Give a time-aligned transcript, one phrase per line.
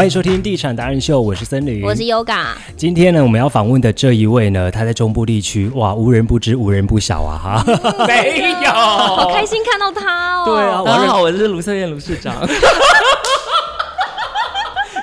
[0.00, 2.54] 欢迎收听《地产达人秀》，我是森林，我是 Yoga。
[2.74, 7.36] 今天呢，我们要访问的这一位呢，他在中部地区，哇，无人不知，无人不晓啊！
[7.36, 7.62] 哈，
[8.08, 10.44] 没有，好开心看到他哦。
[10.46, 12.34] 对啊，大家好，我是卢瑟燕卢市长。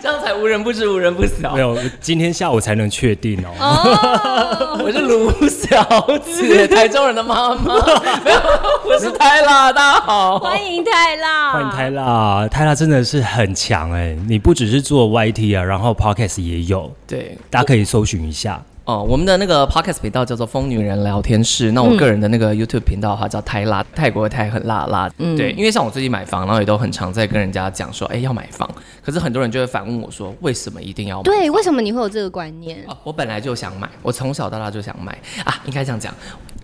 [0.02, 1.54] 这样才无人不知，无人不晓。
[1.54, 3.50] 没有，今天下午才能确定哦。
[3.60, 5.86] 哦， 我是卢小
[6.26, 7.76] 姐， 台中人的妈妈。
[8.26, 8.40] 没有，
[8.90, 10.40] 我是泰拉，大家好。
[10.40, 14.18] 欢迎泰拉，欢迎泰拉，泰拉真的是很强哎！
[14.30, 18.64] 你不只是做 YT 啊，然后 Podcast 也有，对，大家可以搜寻一下。
[18.86, 25.12] 哦，我们的那个 podcast 频道叫做“疯女人聊天室”，那我个人的那个 YouTube 频道的话叫泰辣，泰国的泰很辣辣。
[25.18, 28.70] 嗯，对，因为像我最近买房，然后也都很常在跟人家讲说，哎，要买房，
[29.04, 31.24] 可是很多人就会反问我说，为什么一定要买？
[31.24, 32.82] 对，为什么你会有这个观念？
[32.88, 35.12] 哦，我本来就想买，我从小到大就想买
[35.44, 36.14] 啊，应该这样讲。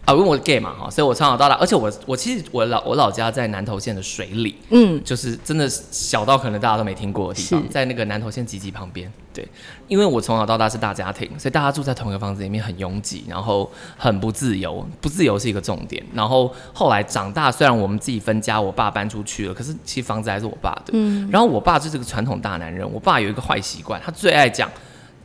[0.06, 9.12] 啊，因为我 gay 嘛哈，所以我从小到大，而且我我其实我老我老家在南投县的水里，嗯，就是真的小到可能大家都没听过的地方，在那个南投县集集旁边。
[9.34, 9.48] 对，
[9.88, 16.04] 因为我从小到大是大家庭，所以大家住在同一个房子里面很拥挤，然后很不自由，不自由是一个重点。
[16.14, 20.92] 然后后来长大，虽然我们自己分家，我爸搬出去了，可是其实房子还是我爸的。
[20.92, 24.70] 嗯，然后我爸就是个传统大男人，我爸有一个坏习惯，他最爱讲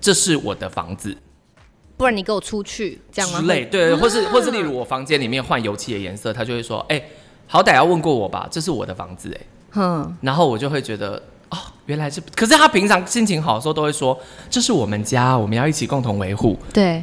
[0.00, 1.14] 这是我的房子。
[1.98, 3.40] 不然你给我出去，这样吗？
[3.40, 7.02] 之类，对，或是或是例如我房间里面换油漆的颜色，他就会说，哎，
[7.46, 17.02] 好歹要问过我吧，这是我的房子，哎，嗯，然后我就会觉得，哦，原来是，可是他平常心情好的时候都会说，这是我们家，我们要一起共同维护，对。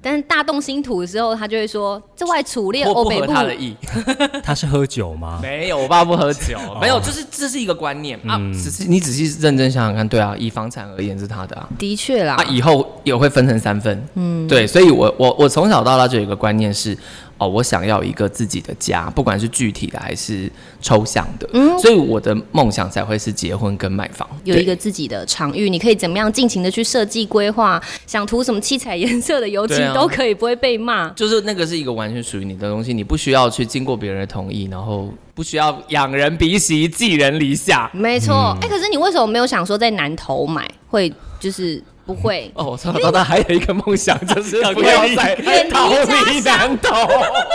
[0.00, 3.76] 但是大动心土的时候，他就会说：“这外楚烈不合他的意。
[4.44, 5.40] ”他是喝酒吗？
[5.42, 6.56] 没有，我爸不喝酒。
[6.80, 8.38] 没有，就是这是一个观念啊。
[8.54, 11.68] 只是你仔细认真想想看，对啊，以房产而言是他的啊。
[11.76, 12.36] 的确啦。
[12.36, 14.08] 啊，以后也会分成三份。
[14.14, 16.96] 嗯，对，所以我我我从小到大就有一个观念是。
[17.40, 20.50] 哦，我想要一个自己的家，不管是具体的还是
[20.82, 31.10] 抽象的，嗯，所以我的梦想才会是结婚跟买房，有一个自己的场域，你可以怎么样尽情的去设计规划，想涂什么七彩颜色的油漆都可以，不会被骂。
[31.10, 37.88] 就是那个是一个完全属于你的东西，你不需要去经过别人的同意，然后不需要仰人鼻息，寄人篱下。
[37.94, 40.68] 没错，哎，可是你为什么没有想说在南头买？
[40.88, 41.80] 会就是。
[42.08, 45.36] 不会 哦，我从小到大还有一个梦想，就是 不要再
[45.70, 46.96] 逃离南投。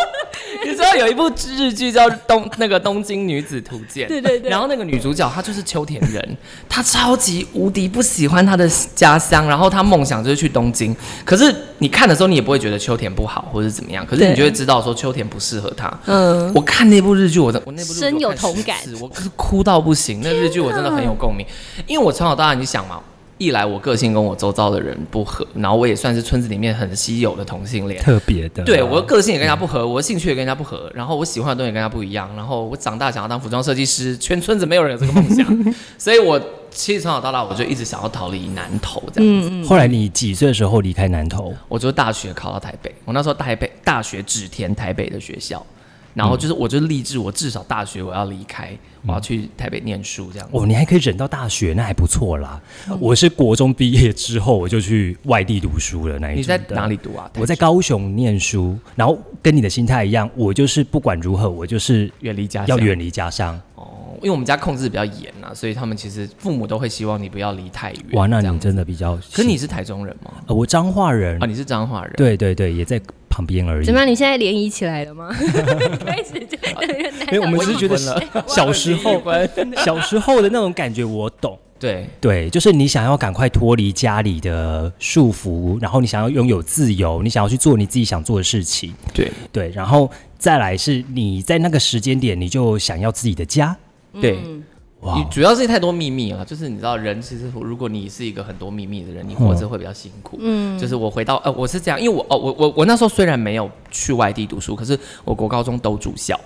[0.63, 1.27] 你知道有一部
[1.57, 6.37] 日剧叫《东那个东京女子图鉴》，对对对，然后那个女主角她就是秋田人，
[6.69, 10.95] 她超级无敌不喜欢她的家乡，然后她梦想就是去东京。
[11.25, 15.91] 可是你看的时候，你也不会觉得秋田不好或者怎么样，可是你就会知道说秋田不适合她。
[16.05, 20.21] 嗯，我看那部日剧，我的我那部深有同感，我是哭到不行。
[20.23, 21.45] 那日剧我真的很有共鸣，
[21.87, 22.99] 因为我从小到大，你想嘛。
[23.43, 28.63] 一来我个性跟我周遭的人不合，然后我也算是村子里面很稀有的同性恋，特别的。
[28.63, 35.45] 对，我的个性也跟人家不合，我的兴趣也跟人家不合，然后我喜欢的东西跟人家不一样，然后我长大想要当服装设计师，全村子没有人有这个梦想，
[35.97, 36.39] 所以我
[36.71, 39.69] 其实从小到大我就一直想要逃离南投这样子。
[39.69, 41.53] 后来你几岁的时候离开南投？
[41.67, 45.63] 我就大学考到台北，我那时候台北大学只填台北的学校。
[46.13, 50.47] 然后就是，我就立志，我至少大学我要离开，我要去台北念书这样。
[50.51, 52.61] 哦，你还可以忍到大学，那还不错啦。
[52.99, 56.19] 我是国中毕业之后，我就去外地读书了。
[56.19, 57.29] 那一你在哪里读啊？
[57.37, 58.77] 我在高雄念书。
[58.95, 63.59] 然后跟你的心态一样，我就是不管如何，我就是远离家，要远离家乡。
[64.23, 68.01] 哦，因为我们家控制比较严啊，所以他们其实父母都会希望你不要离太远。
[68.13, 69.17] 哇，那你真的比较……
[69.31, 70.31] 可你是台中人吗？
[70.47, 72.13] 呃，我彰化人啊，你是彰化人？
[72.15, 73.01] 对对对，也在。
[73.35, 73.85] 旁边而已。
[73.87, 74.07] 怎么样？
[74.07, 75.27] 你现在联谊起来了吗？
[76.05, 76.47] 开始
[77.41, 77.97] 我们是觉得
[78.45, 79.19] 小时候
[79.83, 81.57] 小时候的那种感觉，我懂。
[81.79, 88.93] 对对，就是你想要赶快脱离家里的束缚，然后你想要拥有自由，你想要去做你自己想做的事情。
[89.11, 90.07] 对对，然后
[90.37, 93.75] 再来是你在那个时间点，你就想要自己的家。
[94.21, 94.39] 对。
[95.15, 100.37] 你主要是太多秘密了，就是你知道，人其实如果你是一个很多秘密的人，你活着会比较辛苦。
[100.39, 106.39] 嗯，就是我回到呃，我是这样，因为我哦，我我我那时候虽然没有去外地读书，可是我国高中都住校。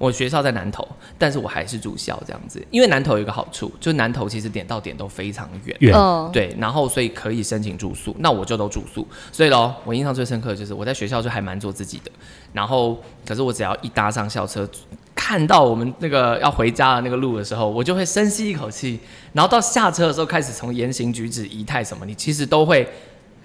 [0.00, 0.88] 我学校在南投，
[1.18, 5.94] 但是我还是住校这样子，因为南投有一个好处，就是南投其实点到点都非常远，远
[6.32, 9.06] 对，然后所以可以申请住宿，那我就都住宿。
[9.30, 12.10] 所以喽，我印象最深刻的就是我在学校就还蛮做自己的，
[12.54, 14.68] 然后可是我只要一搭上校车。
[15.12, 18.98] 看到我们那个要回家的那个路的时候，我就会深吸一口气，
[19.34, 22.88] 然后到下车的时候开始从言行举止、仪态什么，你其实都会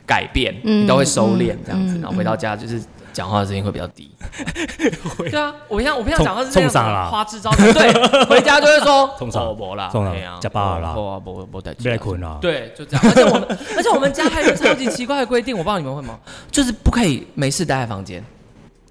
[0.08, 2.82] 改变，你都会收敛这样子，然后回到家就是
[3.16, 4.12] 讲话的声音会比较低。
[5.32, 7.94] 对啊，我平常我平常讲话是这样花枝招展，对，
[8.28, 13.06] 回家就会说冲啥不啦，冲啥加巴啦，不不不带别困啦，对，就这样。
[13.08, 13.48] 而且我们
[13.78, 16.20] 而且我们家还有超级奇怪的规定，我不知道你们会吗？
[16.52, 18.22] 就是不可以没事待在房间。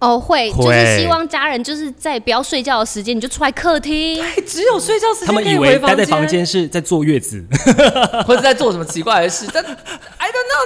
[0.00, 4.23] 哦，会，就是希望家人就是在不要睡觉的时间，你就出来客厅。
[4.23, 7.43] 哎，只有睡觉时间他们以为待在房间是在坐月子，
[8.27, 9.65] 或者在做什么奇怪的事，但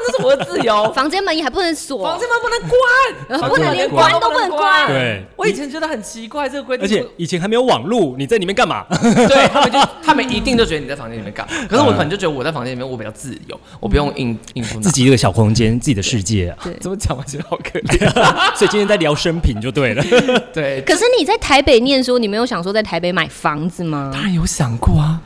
[0.07, 0.91] 那是我的自由。
[0.95, 4.89] 房间门也还不能锁，房间门不能关，呃不能连关都不能关。
[4.89, 8.85] 对我以前觉得很奇怪这个规定，而且以前还没有网络，你在里面干嘛？
[8.91, 16.59] 对他们就他们一定就觉得你在房间里面干嘛，可是我可能就觉得我在房间里面我比较自由，我不用应应付自己一个小空间，自己的世界啊。
[16.65, 18.09] 对怎么讲，我觉得好可怜。
[18.57, 20.05] 所以今天在聊生平就对了。
[20.53, 24.11] 对，可是你在台北念书，你没有想说在台北买房子吗？
[24.13, 25.21] 当然有想过啊，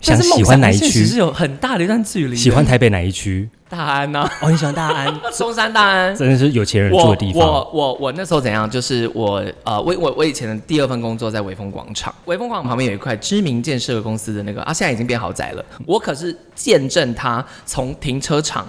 [0.00, 0.86] 想喜欢哪一区？
[0.86, 2.36] 其实区是有很大的一段距离。
[2.36, 3.48] 喜欢台北哪一区？
[3.68, 6.16] 大安呐，哦，你喜欢大安， 中山大安。
[6.16, 7.42] 真的是有钱人住的地方。
[7.46, 8.68] 我我我那时候怎样？
[8.70, 15.64] 就是我呃，我我我以前的第二份工作在威风广场，威风广场旁边有一块知名建设公司的那个啊，现在已经变豪宅了。
[15.84, 18.66] 我可是见证它从停车场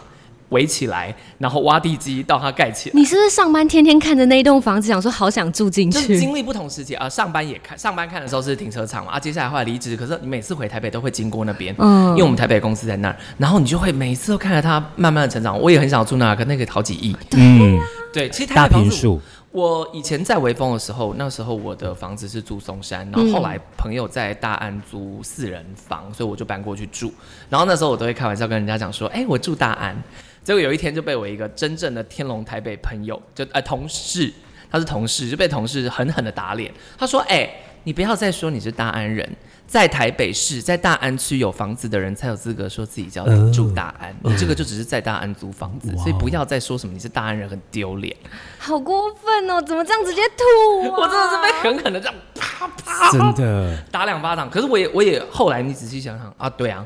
[0.50, 2.94] 围起来，然后挖地基到它盖起来。
[2.96, 6.20] 你是不是上班天天看着那一栋房子，想说好想住进就是去？
[6.20, 15.60] 经历不同时期啊、上班也看，上班看的时候是停车场嘛，啊，接下来后来离职，可是你每次回台北都会经过那边，嗯因为我们台北公司在那儿，然后你就会每次都看着它慢慢的成长。
[15.60, 17.16] 我也很想住那儿，可那个好几亿。
[17.32, 17.80] 嗯，
[18.12, 27.14] 对，其实台大北房子平数，我以前在微风的时候，那时候我的房子是住松山，然后后来朋友在大安租四人房，所以我就搬过去住。
[27.50, 29.96] 然后那时候我都会开玩笑跟人家讲说，哎、我住大安。
[30.44, 34.32] 结果有一天就被我一个真正的天龙台北朋友，就呃同事，
[34.72, 36.74] 他是同事，就被同事狠狠的打脸。
[36.98, 37.50] 他说，哎、
[37.84, 39.30] 你不要再说你是大安人。
[39.68, 48.16] 在台北市，在大安区有房子的人才有资格说自己叫哦住大安，你这个就只是在大安租房子，哇所以不要再说什么你是大安人很丢脸。
[48.58, 49.62] 好过分哦！
[49.62, 50.98] 怎么这样直接吐、啊？
[50.98, 54.50] 我真的是被狠狠的这样啪啪真的打两巴掌。
[54.50, 56.84] 可是我也我也后来你仔细想想啊，对啊，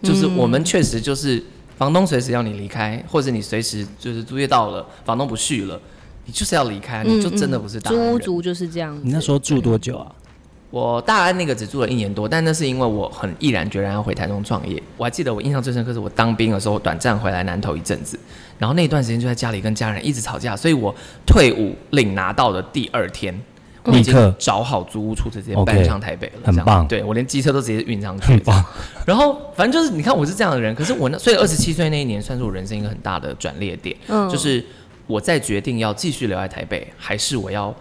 [0.00, 1.44] 就是我们确实就是
[1.80, 5.80] 房东随时要你离开，或者你随时就是租约到了，房东不续了，
[6.26, 8.06] 你就是要离开，你就真的不是大安人。
[8.06, 9.00] 租屋族就是这样子。
[9.02, 10.12] 你那时候住多久啊？
[10.68, 14.80] 我大安那个只住了一年多，但那是因为我很毅然决然要回台中创业。
[14.98, 18.20] 我还记得我印象最深刻是我当兵的时候，短暂回来南投一阵子，
[18.58, 20.94] 然后那段时间就在家里跟家人一直吵架，所以我
[21.26, 23.34] 退伍领拿到的第二天。
[23.84, 26.56] 我已经找好租屋处，直接搬上台北了，这样。
[26.56, 26.86] 很棒。
[26.86, 28.26] 对我连机车都直接运上去。
[28.26, 28.64] 很，棒，
[29.06, 34.28] 然后反正就是你看我是这样的人，可是我那所以二十七岁那一年算是我人生一个很大的转捩点，嗯。
[34.28, 34.64] 就是
[35.06, 37.74] 我在决定要继续留在台北，还是我要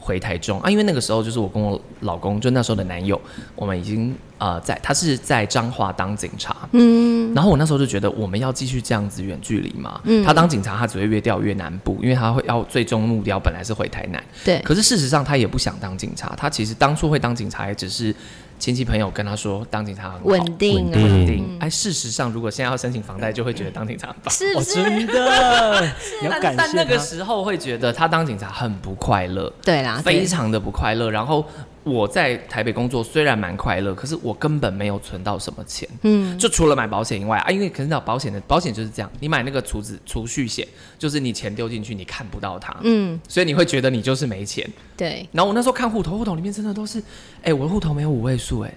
[0.00, 0.60] 回台中。
[0.62, 0.70] 啊？
[0.70, 3.20] 因为那个时候就是我跟我老公，就那时候的男友，
[3.54, 10.24] 我们已经呃在他是在彰化当警察，嗯，然后我那时候就觉得我们要继续这样子远距离嘛，嗯。
[10.24, 18.14] 他当警察他只会越调越南部，因为他会要最终目标本来是回台南，对，可是事实上他也不想当警察，他其实当初会当警察也只是
[18.60, 21.58] 亲戚朋友跟他说当警察很稳定啊，稳定。
[21.58, 24.26] 哎，事实上，如果现在要申请房贷，就会觉得当警察很棒。
[24.26, 24.74] 哦，是不是？
[24.74, 25.82] 真的，
[26.22, 27.00] 你要感谢但那个。
[27.00, 31.10] 时候会觉得他当警察很不快乐，对啦，非常的不快乐。
[31.10, 31.44] 然后
[31.82, 40.66] 我在台北工作虽然蛮快乐，可是我根本没有存到什么钱，嗯，就除了买保险以外啊，因为可是你知道保险的保险就是这样，你买那个储值储蓄险，
[40.98, 44.68] 就是你钱丢进去你看不到它，嗯，所以你会觉得你就是没钱。
[44.96, 47.02] 对，然后我那时候看户头，户头里面真的都是，
[47.42, 48.74] 哎、我的户头没有五位数，哎、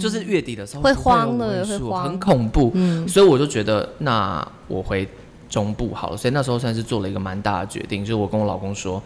[0.00, 2.04] 就是月底的时候嗯会慌了五位会慌。
[2.04, 2.70] 数很恐怖。
[2.74, 3.06] 嗯。
[3.06, 5.06] 所以我就觉得，那我回
[5.50, 6.16] 中部好了。
[6.16, 9.02] 所以那时候算是做了一个蛮大的决定，就是我跟我老公说，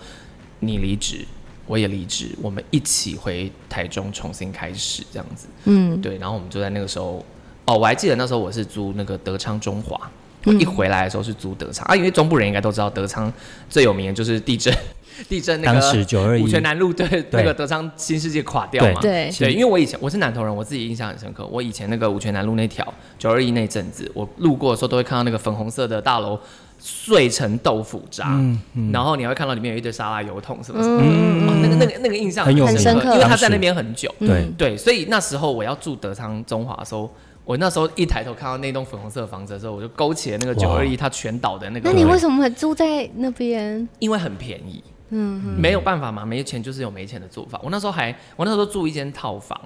[0.61, 1.27] 你离职，
[1.71, 5.47] 我也离职，我们一起回台中重新开始这样子。
[5.67, 7.25] 嗯，对，然后我们就在那个时候，
[7.65, 9.97] 哦，我还记得那时候我是租那个德昌中华。
[10.05, 10.11] 嗯
[10.47, 13.31] 我一回来的时候是租德昌啊，因为中部人应该都知道德昌
[13.69, 14.75] 最有名的就是地震，
[15.29, 21.47] 地震那个当时921五泉南路对那个德昌新世界垮掉嘛，对对，因为我以前我是南投人，我自己印象很深刻。
[21.49, 22.83] 我以前那个五泉南路那条
[23.19, 26.41] 九二一那阵子，我路过的时候都会看到那个粉红色的大楼
[26.81, 28.29] 碎成豆腐渣，
[28.75, 33.13] 嗯然后你还会看到里面有一堆沙拉油桶什么什么的，哦那个那个那个印象很深很深刻。
[33.13, 34.13] 因为他在那边很久。
[34.21, 34.27] 嗯。
[34.57, 37.11] 对，对，所以那时候我要住德昌中华的时候，
[37.45, 41.91] 我那时候一抬头看到那栋粉红色的房子的时候，我就勾起了那个九二一它全倒的那个。
[41.91, 43.87] 那你为什么会住在那边？
[43.99, 47.61] 因为很便宜，嗯，没有办法嘛，没钱就是有没钱的做法。
[47.63, 49.61] 我那时候还，我那时候住一间套房，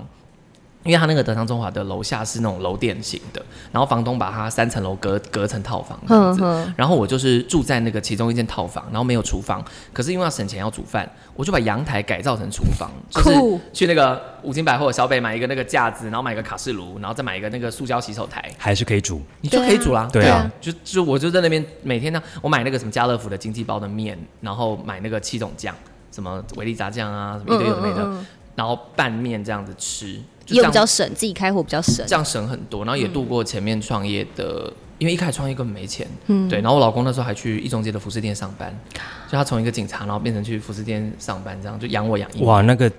[0.84, 6.72] 因为他那个德商中华的楼下是那种楼店型的，然后房东把它三层楼隔隔成套房这样子。
[6.76, 19.22] 然后我就是住在那个其中一间套房，然后没有厨房，可是因为要省钱要煮饭，我就把阳台改造成厨房，就是去那个五金百货小北买一个那个架子，然后买一个卡式炉，然后再买一个那个塑胶洗手台，还是可以煮。
[19.40, 20.08] 你就可以煮啦。
[20.12, 25.74] 对啊就就我就在那边每天呢，我买那个什么家乐福的经济包的面，然后买那个七种酱，
[26.12, 32.14] 什么维力炸酱啊，什么一堆有的没的，嗯嗯嗯然后拌面这样子吃，又比较省，自己开火比较省这。
[32.14, 36.60] 样省很多，然后也度过前面创业的因为一开始创业根本没钱，嗯，对。
[36.60, 38.76] 然后我老公那时候还去一中街的服饰店上班，
[39.28, 42.42] 就他从一个警察，然后变成去服饰店上班，这样就养我养一。
[42.44, 42.90] 哇，那个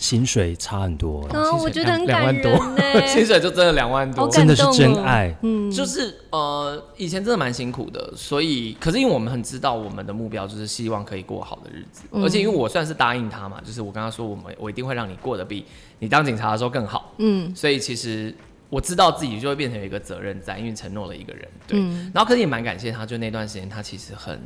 [0.00, 3.06] 薪水差很多，啊，我觉得很两万多感人呢。
[3.08, 5.34] 薪水就真的两万多，真的是真爱。
[5.42, 12.22] 嗯，就是呃，以前真的蛮辛苦的，所以可是因为我们很知道我们的目标就是希望可以过好的日子，嗯。
[12.22, 15.64] 而且因为我算是答应他嘛，就是我跟他说我们我一定会让你过得比
[15.98, 17.54] 你当警察的时候更好，嗯。
[17.54, 18.32] 所以其实
[18.70, 22.10] 我知道自己就会变成有一个责任在，因为承诺了一个人，对，嗯。
[22.14, 24.40] 然后可是也蛮感谢他，就那段时间他其实很。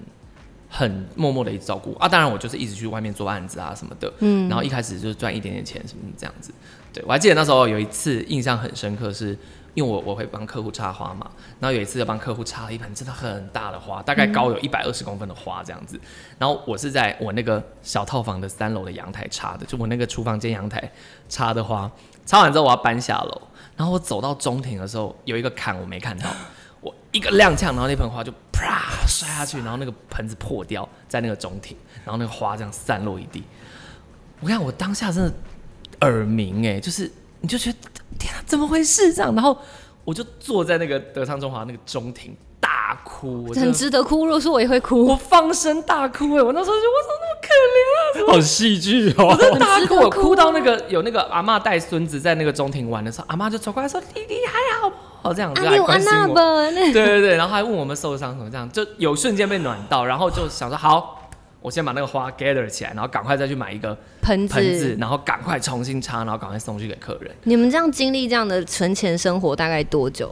[0.74, 1.94] 很默默的一直照顾。
[2.00, 6.50] 啊，当然我就是一直去外面做案子啊什么的，嗯，然后一开始就是赚一点点钱什么这样子，
[6.92, 9.36] 对我还记得那时候有一次印象很深刻是，
[9.74, 16.00] 因为我我会帮客户插花嘛，然后有一次就帮客户插了一盆真的很大的花，大概高有一百二十公分的花这样子，
[16.38, 20.90] 然后我是在我那个小套房的三楼的阳台插的，就我那个厨房间阳台
[21.28, 21.90] 插的花，
[22.26, 23.42] 插完之后我要搬下楼，
[23.76, 26.34] 然后我走到中庭的时候有一个坎我没看到，我
[27.12, 33.44] 一个踉跄，然后那盆花就啪摔下去，然后那个盆子破掉在那个中庭，然后那个花这样散落一地。
[34.40, 35.32] 我看我当下真的
[36.00, 37.08] 耳鸣哎、就是
[37.40, 37.78] 你就觉得
[38.18, 39.32] 天啊，怎么回事这样？
[39.34, 39.56] 然后
[40.04, 44.24] 我就坐在那个德昌中华那个中庭大哭，我很值得哭。
[44.24, 47.48] 如果说我也会哭我，放声大哭哎、我那时候就我怎么那么可
[48.24, 48.32] 怜啊？
[48.32, 49.26] 好戏剧哦！
[49.26, 56.34] 我在大哭，我哭到那个有那个阿嬷带孙子在那个中庭玩的时候，阿妈就走过来说：“弟弟还好不好？”这样就阿六安来关心我。
[56.72, 61.28] 对对对，然后还问我们受伤什么，这样就有瞬间被暖到，然后就想说好，
[61.60, 64.54] 我先把那个花 gather 起来，然后赶快再去买一个盆子。
[64.54, 67.30] 盆子，然后赶快重新插，然后赶快送去给客人。
[67.42, 70.30] 你们这样经历这样的存钱生活大概多久？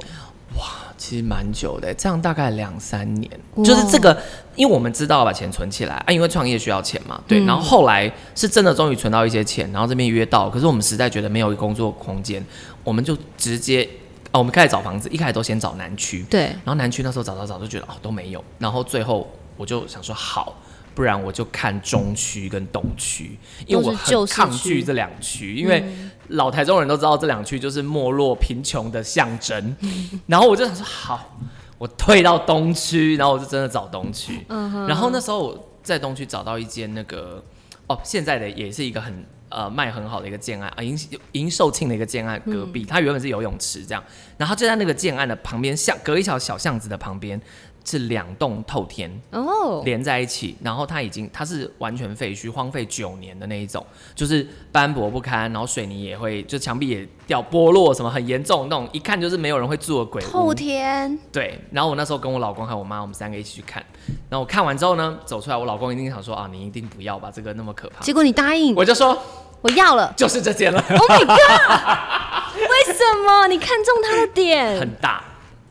[0.57, 0.65] 哇
[0.99, 3.31] 其实蛮久的，这样大概两三年，
[3.65, 4.15] 就是这个，
[4.55, 7.41] 因为我们知道把钱存起来啊，因为创业需要钱嘛，对。
[7.41, 12.45] 嗯然后后来是真的终于存到一些钱，然后这边约到，可是我们实在觉得没有工作空间，
[12.85, 13.89] 我们就直接
[14.33, 20.55] 啊，我们开始找房子，一开始都先找南区，对，然后南区那时候找找找就觉得哦都没有，然后最后我就想说好，
[20.95, 23.93] 不然我就看中区跟东区，因为我
[24.27, 25.85] 抗拒这两区，因为
[26.29, 29.77] 老台中人都知道这两区就是没落贫穷的象征，
[30.29, 31.37] 然后我就想说好，
[31.77, 37.43] 我退到东区，然后我就真的找东区，然后那时候我在东区找到一间那个
[37.89, 39.27] 哦现在的也是一个很。
[39.51, 40.99] 呃，卖很好的一个建案啊，银
[41.33, 44.03] 银寿庆的一个建案，隔壁、它原本是游泳池这样，
[44.39, 47.41] 然后就在那个建案的旁边，巷隔一条小巷子的旁边
[47.85, 53.85] 是两栋透天哦，连在一起，然后它已经它是完全废墟，荒废九年的那一种，
[54.15, 60.55] 就是斑驳不堪，然后水泥也会就墙壁也掉剥落什么很严重那种，一看就是没有人会住的鬼后屋。
[60.55, 63.85] 天对，然后我那时候跟我老公还有我妈，我们三个一起去看，
[64.29, 68.01] 然后我看完之后呢，走出来，我老公一定想说啊，你一定不要吧，这个那么可怕。
[68.03, 69.17] 结果你答应，我就说
[69.63, 70.13] 我要了。
[70.17, 72.51] 就是这间了，Oh my god！
[72.61, 74.79] 为什么你看中他的点？
[74.79, 75.25] 很大，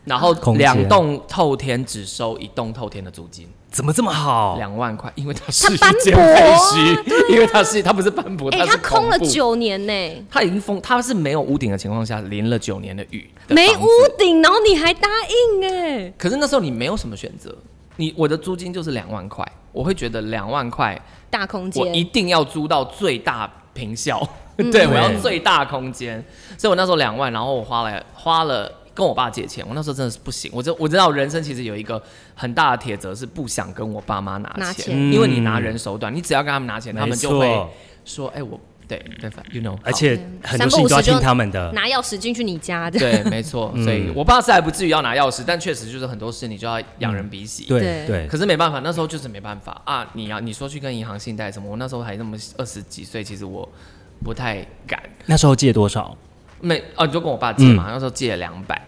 [0.10, 3.48] 然后两栋透天只收一栋透天的租金。
[3.72, 4.56] 怎么这么好？
[4.58, 13.86] 两万块，因为它是一斑间驳废墟，因为它是它不是斑驳，哎、它空了九年呢，它已经封，它是没有屋顶的情况下淋了九年的雨的没屋
[14.18, 15.08] 顶，然后你还答
[15.54, 17.56] 应哎，可是那时候你没有什么选择，
[17.98, 21.00] 你我的租金就是两万块，我会觉得两万块
[21.30, 24.72] 大空我一，定要租到最大平效，嗯。
[24.74, 26.26] 对我要最大空间，
[26.58, 28.79] 所以我那时候两万，然后我花了花了。
[29.00, 30.52] 跟我爸借钱，我那时候真的是不行。
[30.54, 32.02] 我知我知道人生其实有一个
[32.36, 37.68] 很大的铁则是不想跟我爸妈拿钱，因为你拿人手短，你只要跟他们拿钱，他们就会，
[38.04, 41.72] 说：“哎、我对对反，you know。”而且嗯很多事情都要听他们的。
[41.72, 43.74] 拿钥匙进去你家的，对，没错。
[43.84, 47.64] 所以我爸是还不至于要拿钥匙，但确实就是很多事你就要仰人鼻息。
[47.68, 50.06] 对对对，可是没办法，那时候就是没办法啊！
[50.14, 53.68] 你要你说去跟银行信贷什么，我那时候还那么二十几岁，其实我
[54.24, 55.02] 不太敢。
[55.26, 56.18] 那时候借多少？
[56.62, 58.86] 没哦，你就跟我爸借嘛，那时候借了两百，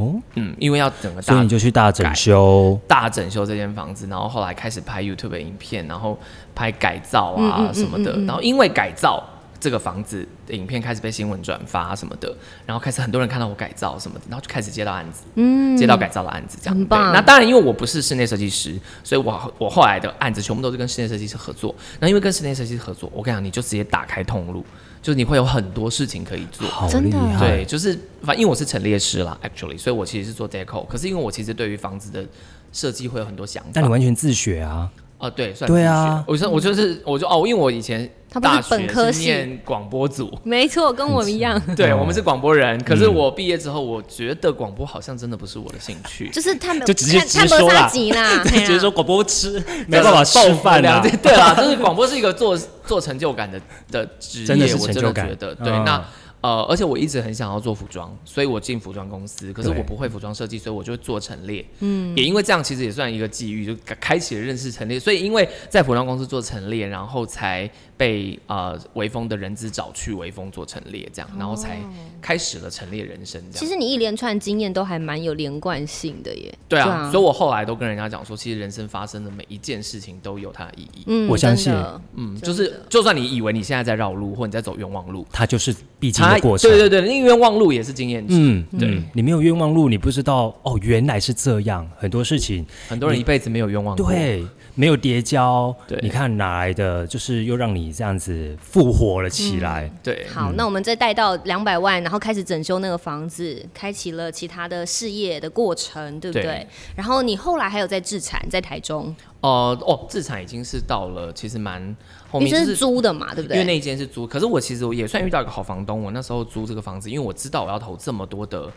[0.00, 6.18] 哦，嗯，因为要整个大所以你就去大整修，大整修这间房子，然后后来开始拍 YouTube 的影片，然后
[6.54, 9.22] 拍改造嗯啊什么的，然后因为改造
[9.60, 16.74] 这个房子的影片开始被新闻转发什么的，然后开始很多人看到我改造什么的，然后就开始接到案子，嗯，接到改造的案子这样。
[16.74, 21.74] 对很棒那当然，因为我不是室内设计师，所以我我后来的案子全部都是跟室内设计师合作。
[21.98, 24.64] 那因为跟室内设计师合作，我跟你讲，你就直接打开通路，
[25.02, 26.66] 就是你会有很多事情可以做。
[26.68, 27.48] 好真的厉害。
[27.48, 27.92] 对，就是
[28.22, 32.24] 反正因为我是陈列师啦，actually，所以我其实是做 deco，可是因为我其实对于房子的
[32.72, 33.70] 设计会有很多想法。
[33.72, 34.90] 但你完全自学啊，
[35.20, 36.24] 哦，对，算对啊。
[36.26, 38.10] 我说我就是我就哦，因为我以前
[38.40, 42.82] 大学是本科系念广播组，没错，跟我们一样， 对我们是广播人。
[42.84, 46.28] 可是我毕业之后，我觉得广播好像真的不是我的兴趣。
[46.32, 47.88] 就是他们就直接直说啦。
[47.92, 53.60] 直接说广播吃没办法吃饭啊对啦，就是广播是一个做做成就感的
[53.90, 55.28] 的职业，真的是我真成就感。
[55.28, 55.72] 的觉得对。
[55.72, 55.84] 嗯。
[55.84, 56.04] 那
[56.40, 61.64] 呃，而且我一直很想要做服装，所以我进服装公司，可是我不会服装设计，所以我就做陈列。
[61.80, 64.98] 嗯，也因为这样，其实也算一个机遇，就开开启了认识陈列。
[64.98, 71.78] 所以因为在服装公司做陈列，然后才被呃微风的人资找去微风做陈列，这样，然后才
[72.22, 73.40] 开始了陈列人生。
[73.50, 76.58] 这样，其实你一连串经验都还蛮有连贯性的耶。
[76.68, 81.04] 对啊，所以我后来都跟人家讲说，其实人生发生的每一件事情都有它的意义。
[81.06, 81.72] 嗯，我相信
[82.14, 86.70] 嗯，就是就算你以为你现在在绕路，或你在走冤枉路，它就是必经它的过程。
[86.70, 88.34] 对对对，那个冤枉路也是经验值。
[88.36, 91.88] 嗯，对对，你没有冤枉路，你不知道哦，原来是这样。
[91.96, 94.06] 很多事情，很多人一辈子没有冤枉路。
[94.06, 94.44] 对，
[94.74, 99.90] 没有叠交，对你看哪来的，就是又让你这样子复活了起来。
[100.02, 106.42] 对，好，那我们再带到两百万，然后开始整修那个房子，开启了其他的事业的过程，对不对？
[106.42, 111.94] 对然后你后来还有在自产，在台中，哦哦，自产已经是到了，其实蛮
[112.30, 113.56] 后因为这面就是租的嘛，对不对？
[113.56, 116.02] 因为那一间是租，可是我其实我也算遇到一个好房东。
[116.02, 118.70] 我那时候租这个房子，因为我知道我要投这么多的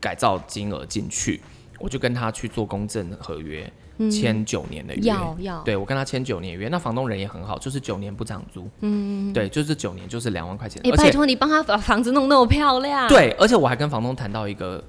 [0.00, 1.40] 改造金额进去，
[1.78, 3.70] 我就跟他去做公证合约，
[4.10, 5.00] 签九年的约。
[5.02, 8.68] 嗯要要对我跟他签九年约，那房东人也很好，就是九年不涨租。
[8.80, 14.82] 嗯，对，就是九年就是两万块钱，哎、而且拜托你帮他把房子弄那么漂亮，，对，而且我还跟房东谈到一个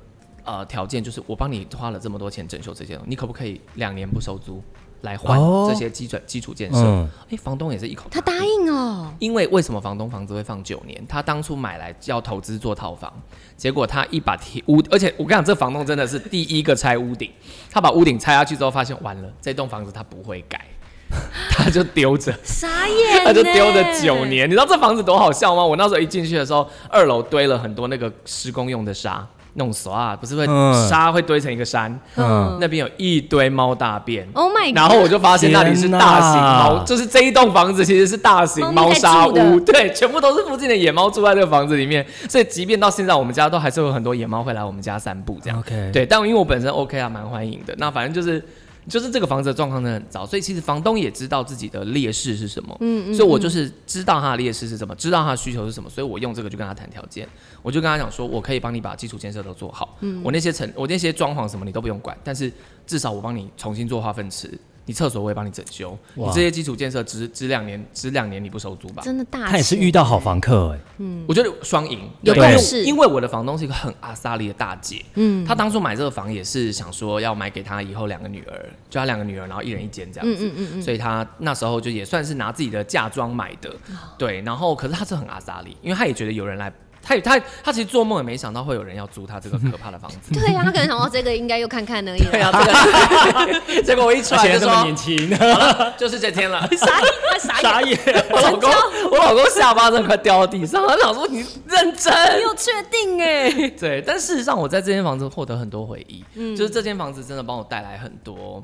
[0.44, 4.62] 呃条件，就是我帮你花了这么多钱整修这些，你可不可以两年不收租
[5.02, 6.80] 来换哦这些基准基础建设？
[6.80, 11.04] 嗯哎、房东也是一口他答应哦，因为为什么房东房子会放九年？
[11.08, 13.12] 他当初买来要投资做套房，
[13.56, 17.32] 结果他一把铁屋，而且我跟你讲，这房东真的是第一个拆屋顶。
[17.70, 20.66] 他把屋顶拆下去之后，发现完了，这栋房子他不会改，
[21.52, 24.26] 他就丢着，傻眼， 他就丢着九。
[24.26, 24.48] 年。
[24.48, 25.66] 你知道这房子多好笑吗？
[25.66, 34.28] 我那时候一进去的时候，二楼堆了很多那个施工用的沙，那种刷不是会嗯沙会堆成一个山，嗯，那边有一堆猫大便。
[34.34, 34.76] Oh my！
[34.76, 45.60] 然后我就发现那里是大型天猫，哪就是这一栋房子其实是大型猫砂猫咪在住屋，对，全部都是附近的野猫住在这个房子里面，所以即便到现在，我们家都还是有很多野猫会来我们家散步这样。
[45.60, 47.74] OK 对，但因为我本身 OK 啊，蛮欢迎的。
[47.78, 48.44] 那反正就是。
[48.88, 57.28] 就是这个房子的状况真的很糟，所以其实房东也知道自己的劣势是什么，嗯所以我就是知道他的劣势是什么，知道他的需求是什么，所以我用这个就跟他谈条件，
[57.62, 62.52] 我就跟他讲说，我可以帮你把基础建设都做好，我那些层，我那些装潢什么你都不用管，但是
[62.88, 64.50] 至少我帮你重新做化粪池，
[64.86, 69.04] 你厕所我也帮你整修，你哇这些基础建设只只两年，只两年你不收租吧？
[69.04, 70.80] 真的大，他也是遇到好房客哎，
[71.28, 83.72] 我觉得双赢，有对因为共识因为我的房东是一个很阿萨利的大姐，嗯，她当初买这个房也是想说要买给她以后两个女儿，就她两个女儿，然后一人一间这样子，嗯嗯嗯所以她那时候就也算是拿自己的嫁妆买的，
[84.18, 86.72] 对，然后可是她是很阿萨利，因为她也觉得有人来。
[87.02, 90.34] 她也她她其实做梦也没想到会有人要租他这个可怕的房子。
[90.40, 92.22] 对呀、他可能想到这个应该又看看而已。
[92.32, 96.68] 对啊，这个 结果我一出来就说年，轻，好了，就是这天了。
[96.78, 98.26] 傻眼，傻眼，傻眼。
[98.30, 98.70] 我老公，
[99.12, 103.70] 我老公下巴真的快掉到地上，他想说你认真，你有确定哎？
[103.80, 108.64] 对，但事实上我在这间房子获得很多回忆，嗯就是这间房子真的帮我带来很多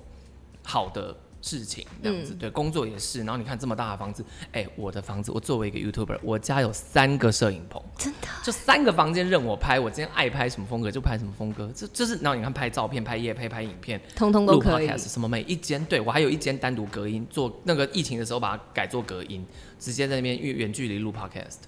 [0.63, 1.15] 好的
[1.47, 3.19] 事情，这样子，嗯对，工作也是。
[3.19, 14.87] 然后你看这么大的房子，哎、我的房子，我作为一个 YouTuber，我家有三个摄影棚，真的，就三个房间任我拍，我今天爱拍什么风格就拍什么风格，这就是，然后你看拍照片、拍夜拍、拍影片，通通都可以。
[14.87, 19.45] podcast 什么每一间，对我还有一间单独隔音，做那个疫情的时候把它改做隔音，
[19.79, 21.59] 直接在那边远远距离录 podcast。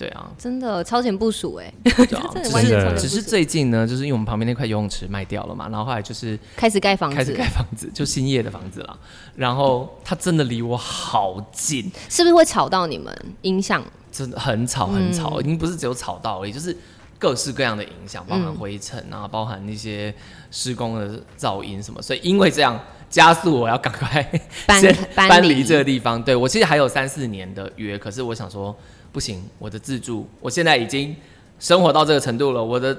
[0.00, 8.98] 对啊，真的超前部署哎，对啊， 真的只是最近呢，就是因为我们旁边那块游泳池卖掉了嘛，然后后来就是开始盖房子开始盖，房子，就新业的房子啦。
[9.36, 13.14] 然后它真的离我好近，是不是会吵到你们？
[13.42, 16.74] 影响真的很吵很嗯吵，已经不是只有吵到而已，就是
[17.18, 20.14] 各式各样的影响，包嗯含灰尘啊，包含那些
[20.50, 22.00] 施工的噪音什么。
[22.00, 24.22] 所以因为这样加速我要赶快
[24.66, 24.82] 搬
[25.14, 26.22] 搬离这个地方。
[26.22, 28.74] 对我其实还有三四年的约，可是我想说
[29.12, 31.14] 不行，我的自助我现在已经
[31.58, 32.96] 生活到这个程度了，我的。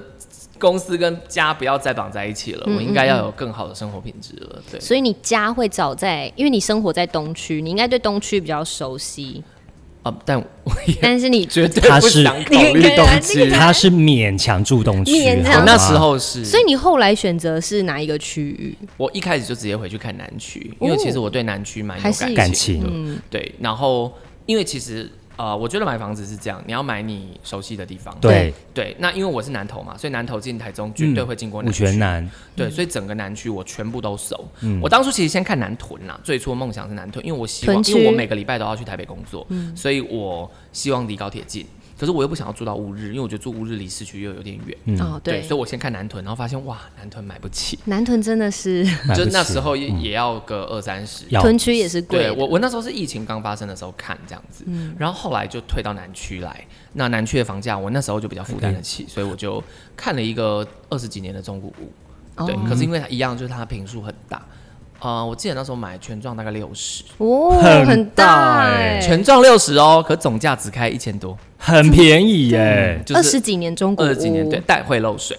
[0.60, 4.62] 公司跟家不要再绑在一起了，嗯我应该要有更好的生活品质了。
[4.70, 9.44] 对，所以你家会早在，因为你生活在东区，你应该对东区比较熟悉，
[10.04, 13.50] 啊，但我也但是你 绝对他是不想考虑东区。
[13.50, 18.78] 他是勉强住东区，我那时候是，所以你后来选择是哪一个区域？
[18.98, 22.88] 我一开始就直接回去看南区，因为其实我对南区蛮有感感情的。
[22.88, 24.14] 情，对，然后
[24.46, 28.16] 因为其实呃，我觉得买房子是这样，你要买你熟悉的地方。
[28.22, 31.86] 对，对，那因为我是南投嘛，所以南投进台中绝对会经过五南区。
[31.86, 34.48] 泉南，对，所以整个南区我全部都熟。
[34.82, 41.66] 我当初其实先看南屯啦，最初的梦想是南屯，因为我希望，因为我每个礼拜都要去台北工作，所以我希望离高铁近。
[42.02, 44.98] 可是我又不想要住到乌日，因为我觉得住乌日离市区又有点远。
[45.00, 48.84] 哦，对，所以我先看南屯，然后发现哇，南屯买不起，南屯真的是，
[49.16, 52.18] 就那时候也也要个二三十，屯区也是贵。
[52.18, 54.66] 对我我那时候是疫情刚发生的时候看这样子，
[54.98, 56.66] 然后后来就退到南区来。
[56.94, 59.64] 那南区的房价我那时候就比较负担得起，所以我就
[59.96, 64.44] 看了一个二十几年的中古屋，对，可是因为它一样，就是它平数很大。
[65.02, 73.04] 啊，我记得那时候买全幢大概六十，哦，很大哎，全幢六十哦，可总价只开一千多，很便宜耶。
[73.16, 75.36] 二十几年中古，二十几年对，但会漏水。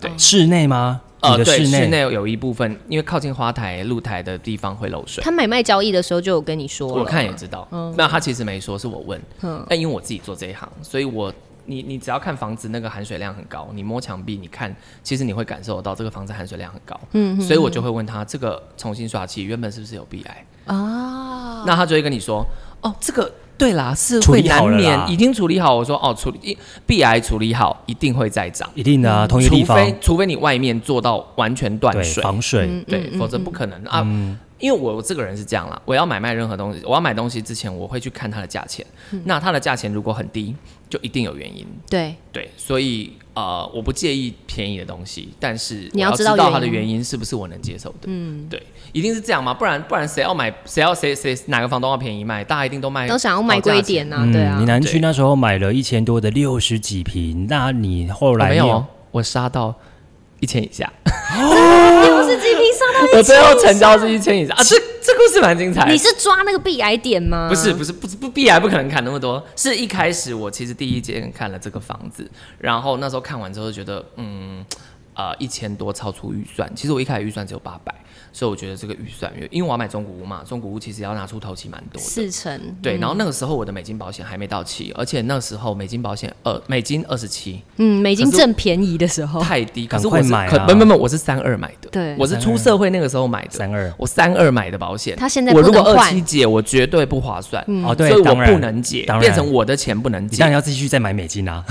[0.00, 1.00] 对，室内吗？
[1.20, 5.22] 呃，对，室内有一部分，因为靠近花台、露台的地方会漏水。
[5.22, 7.68] 他买卖交易的时候就有跟你说，我看也知道。
[7.70, 9.22] 嗯那他其实没说，是我问。
[9.42, 11.32] 嗯，但因为我自己做这一行，所以我。
[11.64, 16.98] 你你只要看房子那个含水量很高，你摸墙壁，你看，其实你会感受得到这个房子含水量很高。
[17.12, 20.44] 嗯，所以我就会问他，这个重新刷漆原本是不是有壁癌？
[20.66, 22.44] 啊，那他就会跟你说，
[22.80, 25.74] 哦，这个对啦，是会难免已经处理好。
[25.74, 34.06] 我说，哦，处理壁癌处理好，一定会再长，一定的，同一个地方，除非除非你外面做到完全断水防水，对，否则不可能啊。
[34.58, 38.86] 因为我这个人是这样啦，我要买卖任何东西，我要买东西之前，我会去看它的价钱。
[39.24, 40.54] 那它的价钱如果很低，
[40.92, 41.66] 就一定有原因。
[41.88, 48.00] 对对，所以呃，我不介意便宜的东西，但是你要知道它的原因是不是我能接受的。
[48.04, 49.54] 嗯，对，一定是这样吗？
[49.54, 50.52] 不然不然谁要买？
[50.66, 52.44] 谁要谁谁哪个房东要便宜卖？
[52.44, 54.28] 大家一定都卖，都想要买贵一点呢。
[54.30, 58.84] 对啊，你南区那时候买了一千多的六十几平，那你后来没有？
[59.12, 59.74] 我杀到。
[60.42, 64.64] 一千以下，哦，是 GP 上到 我最后成交是一千以下啊！
[64.64, 65.88] 这这故事蛮精彩。
[65.88, 67.46] 你是抓那个 B 癌点吗？
[67.48, 69.40] 不是不是不不 B 癌不可能砍那么多。
[69.54, 72.28] 是一开始我其实第一间看了这个房子，
[72.58, 74.66] 然后那时候看完之后觉得嗯
[75.14, 76.68] 呃一千多超出预算。
[76.74, 77.94] 其实我一开始预算只有八百。
[78.32, 82.60] 所以我觉得这个预算，因为我要买中古屋嘛，中古屋其实要拿出头期蛮多的，四成。
[82.80, 90.66] 对，然后那个时候我的美金保险还没到期，而且那时候美金保险二美金二十七，嗯，美金正便宜的时候，太低，可是我买啊！
[90.66, 101.62] 不不不，我是三二买的，对，我是出社会那个时候买的三二，我三二买的保险，他现在我如果二七解，我绝对不划算，哦对，所以我不能解，变成我的钱不能解，当然要继续再买美金啊。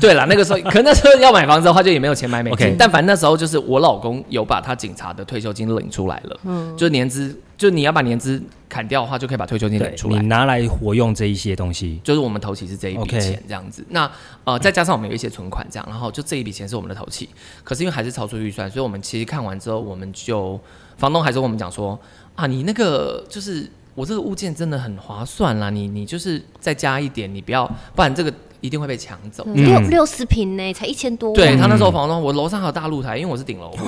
[0.00, 2.74] 对了，那个时候可那时候要买房子的话，就也没有钱买美金。
[2.78, 13.82] 但反正那时候就是我老公有把他警察的退休金领出来了，嗯，就年资，就你要把年资砍掉的话，就可以把退休金领出来，你拿来活用这一些东西，就是我们投期是这一笔钱这样子。
[13.88, 14.10] 那
[14.44, 17.28] 呃，再加上我们有一些存款这样，然后就这一笔钱是我们的投期。
[17.64, 20.60] 可是因为还是超出预算，所以我们其实看完之后，我们就
[20.98, 21.98] 房东还是跟我们讲说
[22.34, 28.32] 啊，你那个就是我这个物件真的很划算啦，你你就是再加一点，你不要，不然这个。
[28.60, 31.34] 一定会被抢走，六六十平呢，才一千多。
[31.34, 33.78] 对他那时候房东，我楼上还有大露台，因为我是顶楼户。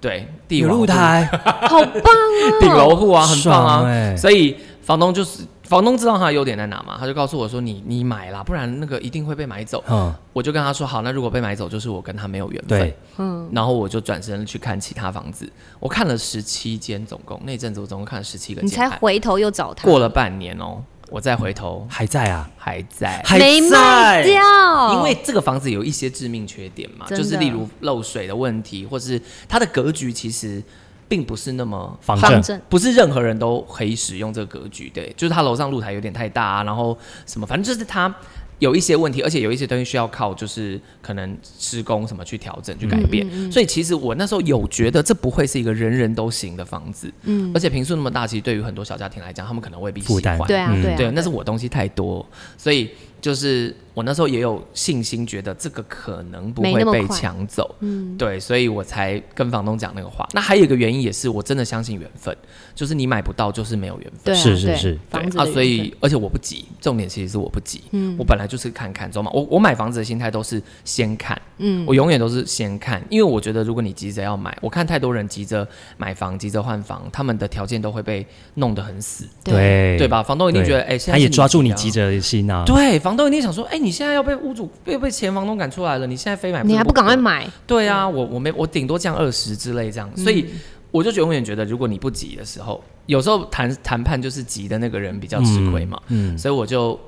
[0.00, 2.60] 对，有露台， 好棒啊！
[2.60, 4.16] 顶楼户啊，很棒啊。
[4.16, 18.62] 所以房东就是房东知道他的优点在哪嘛，他就告诉我说：“你你买啦，不然那个一定会被买走。”嗯，我就跟他说：“好，那如果被买走，就是我跟他没有缘分。”嗯，然后我就转身去看其他房子，我看了十七间，总共那阵子我总共看了十七个。
[18.62, 20.82] 你才回头又找他，过了半年哦。
[21.10, 24.94] 我再回头还在啊，还在，还没卖掉。
[24.94, 30.62] 因为这个房子有一些致命缺点嘛，就是例如漏水的问题，或是它的格局其实
[31.08, 34.88] 并不是那么方正，不是任何人都可以使用这个格局。
[34.94, 36.96] 对，就是它楼上露台有点太大，然后
[37.26, 38.14] 什么，反正就是它。
[38.60, 52.24] 有一些问题，而且有一些东西需要靠就是可能施工什么去调整去改变，所以其实我那时候有觉得这不会是一个人人都行的房子，嗯，而且平数那么大，其实对于很多小家庭来讲，他们可能未必喜欢，对啊，对，那是我东西太多，
[52.56, 53.74] 所以就是。
[53.92, 60.26] 我那时候也有信心，觉得这个可能不会被抢走，嗯，对，所以我才跟房东讲那个话。
[60.32, 62.34] 那还有一个原因也是，我真的相信缘分，
[62.72, 69.30] 就是你买不到就是没有缘分，是是是，对啊，所以而且我不急，重点其实是我不急，嗯，我本来就是看看，知道吗？
[69.34, 75.66] 我我买房子的心态都是先看，嗯，我永远都是先看，因为我觉得如果你急着要买，我看太多人急着
[75.98, 79.98] 买房、急着换房，他们的条件都会被弄得很死，对。
[79.98, 80.22] 对吧？
[80.22, 83.80] 房东一定觉得，哎，他也抓住你急着的心啊，对，房东一定想说，哎。
[83.80, 87.48] 你现在要被屋主被被前房东赶出来了，你现在非买，你还不赶快买？
[87.66, 90.46] 对啊，我我没我顶多降二十之类这样，所以
[90.90, 95.98] 我就永远觉得，如果你不急的时候，有时候谈谈判就是急的那个人比较吃亏嘛。
[96.08, 97.00] 嗯，所以我就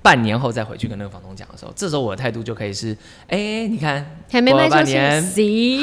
[0.00, 5.20] 半年后再回去跟那个房东讲的时候，这时候我的态度就可以是：哎，你看还没卖半年，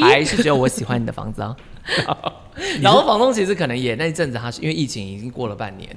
[0.00, 1.54] 还是只有我喜欢你的房子啊。
[2.80, 5.94] 然后房东其实可能也那一阵子，他是因为疫情已经过了半年。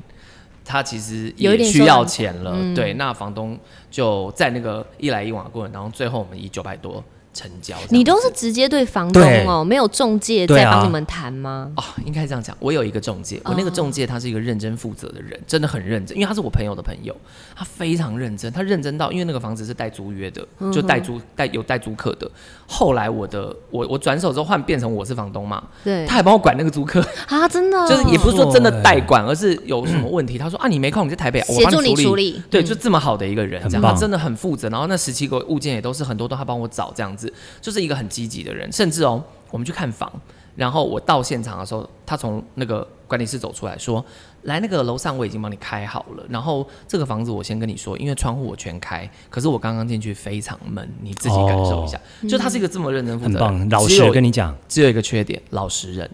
[0.65, 3.57] 他其实也需要钱了，对，那房东
[3.91, 7.75] 就在那个一来一往的过程当中，最后我们以九百多成交。
[7.89, 11.71] 你都是直接对房东哦，没有中介在帮你们谈吗？
[11.77, 12.57] 哦，应该这样讲。
[12.59, 17.15] 我有一个中介，我那个中介他是一个认真负责的人，真的很认真，因为他是我朋友的朋友，
[17.55, 22.29] 他非常认真，他认真到因为那个房子是带租约的，就带租带有带租客的。
[22.67, 26.05] 后来我的我我转手之后换变成我是房东嘛，对。
[26.05, 32.41] 他还帮我管那个租客，啊，真的哦， 就是也不是说真的代管，而是有什么问题，他说啊你没空你在台北，我协助帮你处理。
[32.49, 32.65] 对，嗯。
[32.65, 34.67] 就这么好的一个人，很这样他真的很负责。
[34.69, 38.71] 然后那十七个物件也都是很多都他帮我找，这样子就是一个很积极的人。
[38.71, 40.11] 甚至哦，我们去看房，
[40.55, 44.03] 然后我到现场的时候，他从那个管理室走出来说
[44.43, 46.25] ：“来，那个楼上我已经帮你开好了。
[46.29, 51.99] 然后这个房子我先跟你说，因为窗户我全开，可是我刚刚进去非常闷，你自己感受一下。
[52.29, 56.09] 就他是一个这么认真负责很棒，老实跟你讲，只有一个缺点，老实人，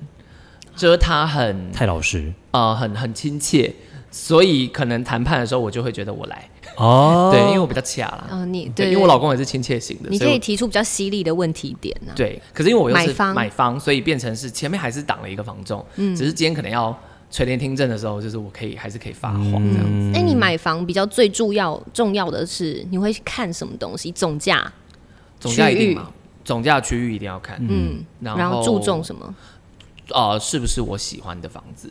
[0.75, 3.73] 就是他很太老实呃很很亲切。”
[4.13, 6.49] 所以可能谈判的时候，我就会觉得我来，
[6.81, 7.29] 哦。
[7.31, 8.27] 对，因为我比较卡啦。
[8.31, 12.11] 哦，你对，对，因为我老公也是亲切型的，你可以提出比较犀利的问题点呢。
[12.15, 12.41] 对。
[12.53, 16.97] 可是因为我又是买方买方，所以变成是前面还是挡了一个房仲，嗯只是今天可能要
[17.29, 20.19] 垂帘听政的时候，就是我可以还是可以发谎这样子。
[20.19, 24.11] 哎，你买房比较最重要重要的是你会看什么东西？
[24.11, 24.71] 总价，
[25.39, 26.11] 总价一定嘛，
[26.43, 29.33] 总价区域一定要看，嗯，然然后注重什么？
[30.13, 31.89] 呃是不是我喜欢的房子，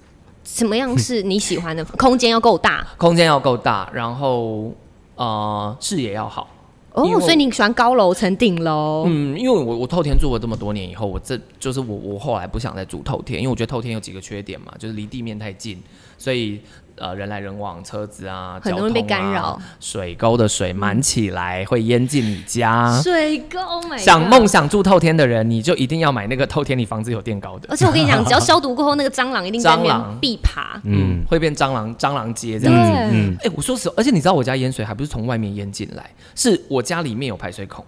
[0.53, 1.85] 什么样是你喜欢的？
[1.97, 4.73] 空间要够大空间要够大，然后
[5.15, 6.49] 呃视野要好。
[6.93, 9.05] 哦，所以你喜欢高楼层顶楼？
[9.07, 15.81] 嗯，因为我我透天住了这么多年以后，我这就是我我后来不想再住透天，因为我觉得透天有几个缺点嘛，就是离地面太近，
[16.19, 16.61] 所以
[17.01, 23.01] 呃人来人往，车子啊，很容易被交通啊干扰，水沟的水满起来会淹进你家。
[23.03, 23.59] 水沟
[23.89, 24.51] 美，想梦。
[24.51, 30.81] 想住透天的人，你就一定要买那个透天你房子有垫高的而，且我跟你讲，只要消毒过后，那个蟑螂一定蟑螂必爬。
[30.83, 32.99] 嗯，会变蟑螂蟑螂街这样子。
[33.13, 37.85] 嗯，哎、我说实话，而且你知道我家淹水还不是从外面淹进来，是我家里面有排水孔，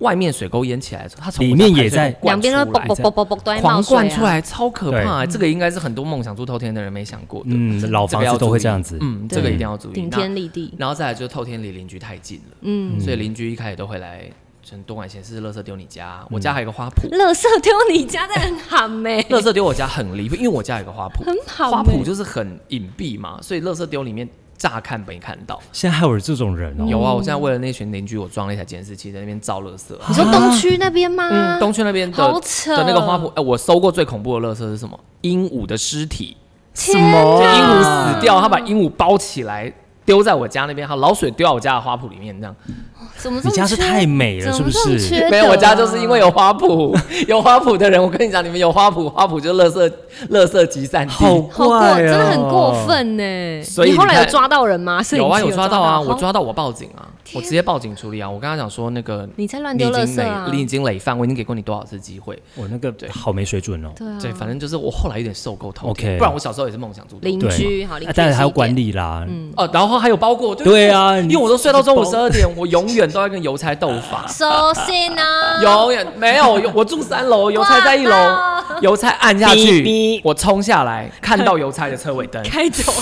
[0.00, 7.50] 外面水沟淹起来的时候，它从里面也在两边都出来啵啵啵啵啵都在冒狂灌出来，超可怕、对这个应该是很多梦想住透天的人没想过的。
[7.52, 8.98] 嗯，老房子都会这样子。
[9.00, 9.92] 嗯，对这个一定要注意。
[9.92, 10.74] 顶那天立地。
[10.78, 14.22] 然后再来就是透天离邻居太近了，嗯，所以邻居一开始都会来，
[14.62, 16.24] 从多管闲事，垃圾丢你家。
[16.30, 19.22] 我家还有个花圃，垃圾丢你家，在很喊没？
[19.24, 24.26] 垃圾丢我家很离谱，因为我家有个花圃，很好花欸圃就是很隐蔽嘛，所以垃圾丢里面
[24.60, 25.58] 乍看没看到。
[25.72, 26.84] 现在还有这种人哦。
[26.86, 30.04] 有啊，我现在为了那群邻居，我装了一台监视器在那边照垃圾啊。
[30.06, 31.26] 你说东区那边吗？
[31.30, 35.00] 嗯，东区那边的好扯的那个花圃，哎、我搜过最恐怖的垃圾是什么？
[35.22, 36.36] 鹦鹉的尸体，
[36.74, 38.12] 什么鹦鹉啊？
[38.12, 39.72] 死掉，他把鹦鹉包起来
[40.04, 42.54] 丢在我家那边，好老鼠丢到我家的花圃里面，这样。
[43.22, 45.28] 怎么这么你家是太美了，是不是？
[45.30, 46.96] 没有，我家就是因为有花圃，
[47.28, 49.92] 有花圃的人，我跟你讲，你们有花圃，花圃就是垃圾
[50.30, 51.12] 垃圾集散地。
[51.12, 52.72] 好 好过，怪哦，真的很过。
[52.86, 53.62] 分呢。
[53.62, 55.00] 所以你后来有抓到人吗？
[55.12, 58.28] 有啊，有有抓到啊，我抓到我报警啊，我直接报警处理啊。
[58.28, 62.40] 我跟他讲说，那个你在乱丢垃圾啊，你已经累犯，我已经给过你多少次机会？
[62.54, 63.90] 我那个对好没水准哦。
[63.96, 69.26] 对啊，对，反正就是我后来有点受够透 OK，不然我小时候也是梦想住邻居好，邻居啊当然还有管理啦。
[69.28, 74.26] 嗯哦，然后还有包括，对对啊因为我都睡到中午十二点，我永远都要跟邮差斗法。
[74.28, 75.22] 收信呢，
[75.62, 82.92] 永远没有，我我住三楼，邮差在一楼哇，邮差按下去我冲下来看到邮差的车尾灯， 开走，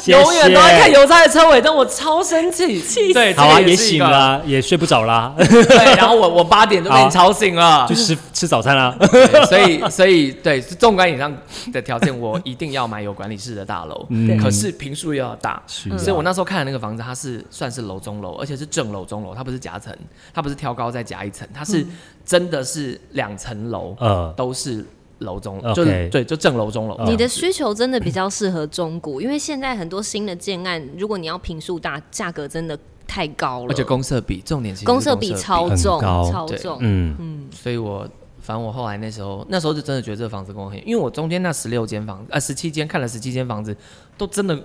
[0.00, 0.94] 谢永远都在看谢。
[0.94, 2.80] 邮差的车尾灯，我超生气。
[3.12, 4.04] 对，好啊，也这个是一个。
[4.04, 7.94] 醒了，也睡不着啦， 对，然后我我八点就被你吵醒了就。
[8.00, 8.96] 吃吃早餐啦。
[8.98, 11.30] 对 所以所以对，纵观以上
[11.72, 14.06] 的条件，我一定要买有管理室的大楼。
[14.08, 19.94] 嗯可是平数又要大，是所以我那时候看的那个房子，它是算是楼中楼，而且是正楼中楼，它不是夹层，
[20.32, 21.86] 它不是挑高再夹一层，它是
[22.24, 24.84] 真的是两层楼，呃，都是
[25.20, 26.98] 楼中就对，就正楼中楼。
[27.06, 36.78] 你的需求真的比较适合中古，因为现在很多新的建案，如果你要平数大，价格真的太高了，而且公设比重点是公设比超重，超重。
[36.80, 38.08] 嗯，所以我
[38.40, 43.76] 反正我后来那时候那时候就真的觉得这个房子跟我很，因为我中间那十六间房子，呃十七间看了十七间房子，
[44.16, 44.58] 都真的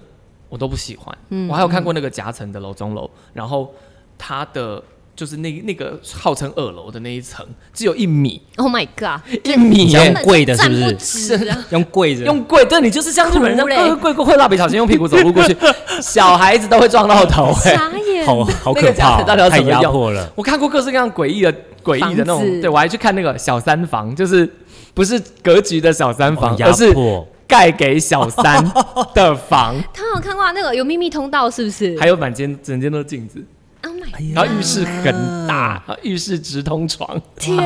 [0.47, 1.17] 我都不喜欢。
[1.29, 3.73] 嗯我还有看过那个夹层的楼中楼，然后
[4.17, 4.81] 它的
[5.15, 9.97] 就是那那个号称二楼的那一层只有一米，Oh my god，一米耶。
[9.97, 11.37] 这样贵的是不是？
[11.37, 11.57] 是啊！
[11.71, 13.75] 用跪着，用跪，对你就是像日本人哭嘞。
[13.75, 15.55] 这样跪跪跪，蜡笔小新用屁股走路过去，
[16.01, 20.29] 小孩子都会撞到头、哎，傻眼，好好可怕太压怎么用迫了。
[20.35, 24.51] 我看过各式各样诡异的诡异的那种，对我还去看那个小三房，就是
[24.93, 26.93] 不是格局的小三房，哦而是，
[27.47, 28.63] 盖给小三
[29.13, 31.95] 的房， 他有看过啊那个有秘密通道是不是？
[31.99, 33.45] 还有满间整间都是镜子，Oh
[34.33, 37.57] 然后浴室很大，浴室直通床，天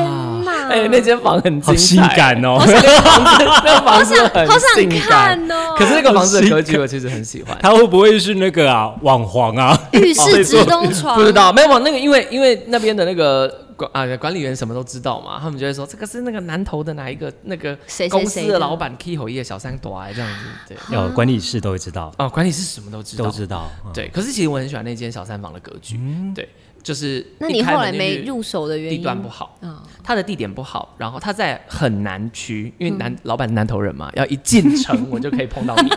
[0.44, 0.68] 哪！
[0.70, 2.58] 哎，那间房很性感哦。
[2.66, 5.00] 那个房子，那房子很好想性感。
[5.00, 5.74] 看哦。
[5.76, 7.56] 可是那个房子的格局我其实很喜欢。
[7.60, 9.78] 它会不会是那个啊网黄啊？
[9.92, 11.78] 浴室直通床， 不知道，没有嘛？
[11.84, 13.52] 那个因为因为那边的那个
[13.88, 17.76] 管啊管理员什么都知道嘛，他们就会说这个是那个南投的哪一个那个
[18.10, 18.58] 公司的的？
[18.58, 20.30] 老板 K 口业小三朵这样
[20.66, 23.70] 子，对，有管理室都会知道，哦，管理室什么都知道，都知道。
[23.86, 23.92] 嗯。
[23.94, 26.34] 对，可是其实我很喜欢那间小三房的格局，嗯。
[26.34, 26.48] 对，
[26.82, 28.98] 就是那你后来没入手的原因？
[28.98, 29.04] 地？
[29.04, 32.98] 段不好，嗯，它的地点不好，然后它在很南区，因为嗯。
[32.98, 35.90] 南、老板是南头人嘛，要一进城 我就可以碰到你，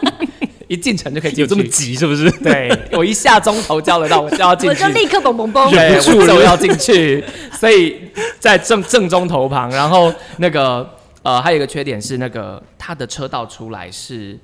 [0.74, 1.64] 一进城就可以进去有这么？
[1.70, 2.30] 急是不是？
[2.40, 5.70] 对， 我一下钟头叫得到，我就要进去，我就立刻嘣嘣嘣。
[5.70, 7.24] 对，忍不住了我就要进去，
[7.60, 8.02] 所以
[8.40, 10.88] 在正正中头旁，然后那个
[11.22, 14.38] 呃，还有一个缺点是那个它的车道出来是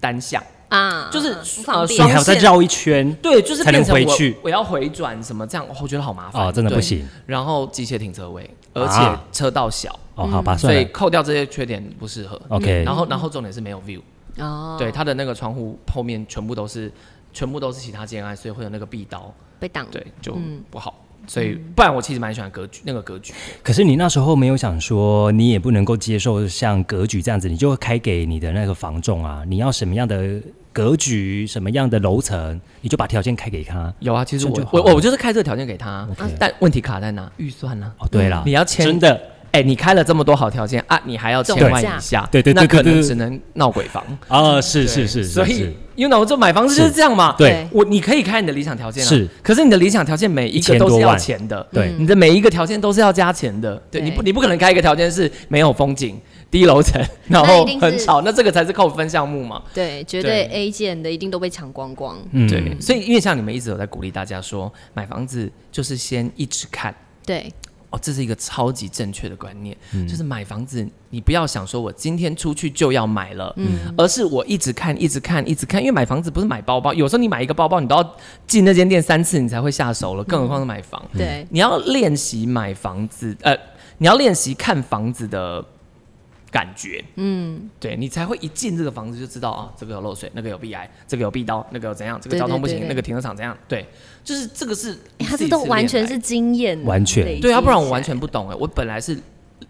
[0.00, 10.26] 单向，啊，就是不方便呃双你还要再绕一圈对，就是才能变成我回去我要回转什么这样，我觉得好麻烦哦，真的不行然后机械停车位，而且啊车道小，哦。
[10.26, 12.40] 好吧，所以扣掉这些缺点不适合。
[12.48, 12.94] ，OK 然。
[12.94, 14.00] 后然后重点是没有 view，
[14.38, 16.92] 哦，对，它的那个窗户后面全部都是
[17.32, 19.86] 全部都是其他建案，所以会有那个壁刀，被挡。
[19.90, 21.02] 对，就嗯不好。
[21.28, 23.34] 所以不然我其实蛮喜欢格局那个格局。
[23.60, 30.40] 可是你那时候没有想说，你也不能够接受像格局这样子，你就开给你的那个房仲啊，你要什么样的
[30.72, 33.92] 格局，什么样的楼层，你就把条件开给他。
[33.98, 37.28] 有啊，其实我我我就是开这个条件给他但问题卡在哪？
[37.38, 37.92] 预算呢？
[37.98, 39.20] 哦，对了，你要签真的
[39.56, 44.04] 哎，你开了这么多好条件啊，你还要千万以下，对对对那可能只能闹鬼房。
[44.28, 45.72] 啊，是是是，所以是。
[45.94, 46.92] you know，就买房子就是。
[46.92, 47.34] 这样嘛。
[47.38, 47.66] 对。
[47.72, 51.94] 我你可以开你的理想条件啊，是，可是你的理想条件每一个都是要钱的，对。
[51.98, 59.62] 你的每一个条件都是要加钱的，对，你不你不可能开一个条件是没有风景、低楼层，然后很吵，那这个才是扣分项目嘛。
[59.72, 60.54] 对，绝对对。
[60.54, 62.18] A 件的一定都被抢光光。
[62.32, 62.46] 嗯。
[62.46, 66.94] 对，所以因为像你们一直有在鼓励大家说，买房子就是先一直看。
[67.24, 67.50] 对，
[67.90, 70.06] 哦，这是一个超级正确的观念，嗯。
[70.06, 73.94] 就是买房子，你不要想说我今天出去就要买了，嗯。
[73.96, 81.02] 而是我一直看，一直看，一直看，因为买房子不是买包包，有时候你买一个包包，你都要进那间店三次你才会下手了，更何况是买房。
[81.16, 83.56] 对，你要练习买房子，呃，
[83.98, 85.64] 你要练习看房子的
[86.56, 92.88] 感觉，嗯，对你才会一进这个房子就知道啊，这个有漏水，那个有壁癌，这个有壁刀，那个有怎样，这个交通不行，对对对。
[92.88, 93.86] 那个停车场怎样，对，
[94.24, 98.56] 就是这个是欸他自己这都完全是经验，完全对啊，不然我完全不懂哎。
[98.58, 99.18] 我本来是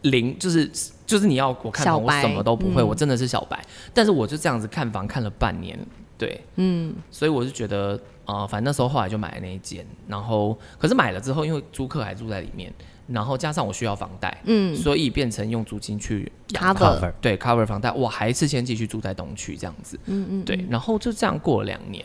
[0.02, 0.70] 零，就是
[1.04, 2.86] 就是你要我看房，我什么都不会，嗯。
[2.86, 3.60] 我真的是小白。
[3.92, 5.76] 但是我就这样子看房看了半年，
[6.16, 12.72] 对，嗯，所以我就觉得啊、呃反正那时候后来就买了那一间，然后可是买了之后，因为租客还住在里面，
[13.06, 14.74] 然后加上我需要房贷，嗯。
[14.74, 22.04] 所以变成用租金去养 Cover cover 对 cover 房贷，我还是先继续住在东区这样子，嗯嗯，对，然后就这样过了两年。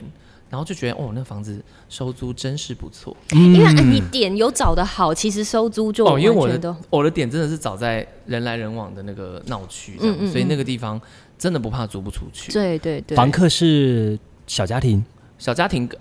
[0.49, 10.99] 然后就觉得哦，那房子收租真是不错因为、呃你点有找的好，其实收租就哦，因为我的我的点真的是找在人来人往的那个闹区这样，嗯嗯所以那个地方
[11.37, 12.51] 真的不怕租不出去。
[12.51, 15.01] 对对对，房客是小家庭，
[15.37, 15.97] 小家庭跟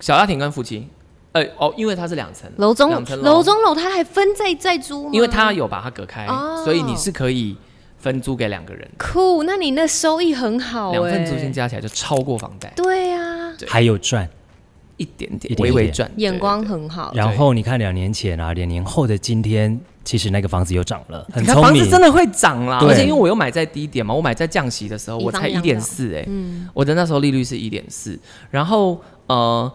[0.00, 0.88] 小家庭跟夫妻，
[1.32, 5.10] 呃哦，因为它是两层楼中两层楼楼中楼它还分在在租吗？
[5.12, 7.56] 因为它有把它隔开，哦所以你是可以
[7.98, 14.28] 分租给两个人，酷，那你那收益很好哎、两份租金加起来就超过房贷对啊，对还有赚。
[14.96, 16.62] 一点点，一点点微微赚，眼光。
[16.62, 17.10] 很好。
[17.14, 21.80] 然后你看两年前啊，两年后的今天，其实那个房子又涨了，很你看聪明。
[21.80, 29.72] 房子真的会涨啦，而且因为我又买在低点嘛，我买在降息的时候，我才一点四哎，嗯，我的那时候利率是一点四，然后呃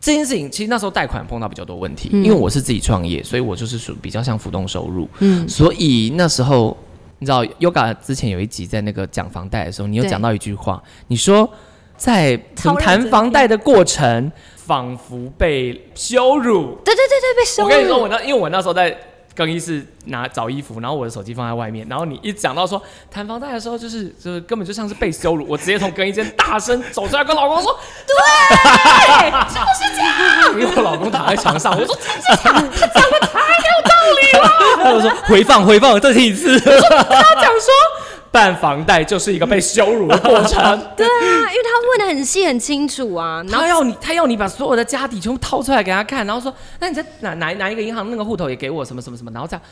[0.00, 2.24] 这件事情其实那时候贷款碰到比较多问题，嗯。
[2.24, 5.48] 因为我是自己创业，所以我就是属于比较像浮动收入，嗯。
[5.48, 6.76] 所以那时候
[7.18, 11.48] 你知道 Yoga 之前有一集在那个讲房贷的时候，你有讲到一句话，你说
[11.96, 16.78] 在谈房贷的过程，仿佛被羞辱。
[16.84, 17.68] 对对对对，被羞辱。
[17.68, 18.96] 我跟你说，我那因为我那时候在
[19.38, 30.08] 更衣室拿找衣服，然后我的手机放在外面，然后你一讲到说谈房贷的时候，就是就是根本就像是被羞辱，我直接从更衣间大声走出来跟老公说，对，就是这样。
[30.54, 31.96] 因为我老公躺在床上，我说
[34.82, 36.58] 他就说回放回放，再听一次。
[36.60, 37.72] 他讲说
[38.30, 40.58] 办房贷就是一个被羞辱的过程。
[40.96, 49.62] 对啊，因为他问的很细很清楚啊，然后他要你，他要你把所有的家底全部掏出来给他看，然后说，那你在哪哪哪一个银行那个户头也给我什么什么什么，然后这样，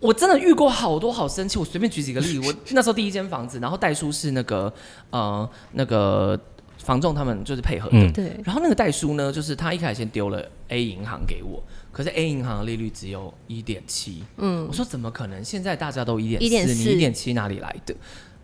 [0.00, 1.58] 我真的遇过好多好生气。
[1.58, 4.72] 我随便举几个例，我 那时候第一间房子，然后代书是那个
[5.10, 6.38] 呃那个
[6.82, 11.62] 房仲他们就是配合的，嗯对然后那个代书呢，就是他一开始先丢了 A 银行给我，
[11.94, 15.42] 可是 A 银行的利率只有一点七，嗯我说怎么可能？
[15.44, 17.94] 现在大家都一点四，你一点七哪里来的？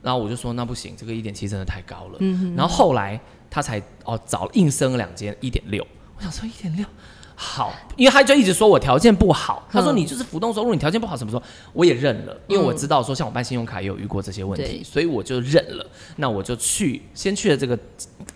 [0.01, 2.19] 然后我就说那不行，这个一点七真的太高了。
[2.21, 5.85] 嗯然后后来他才哦找硬升了两间一点六，
[6.17, 6.87] 我想说一点六
[7.35, 11.43] 好， 因为他就一直说我条件不好，他说嗯你就是浮动收入，你条件不好什么时候？
[11.73, 15.85] 我也认了，因为我知道说像我办信用卡也有遇过这些问题对，所以我就认了。
[16.17, 17.79] 那我就去先去了这个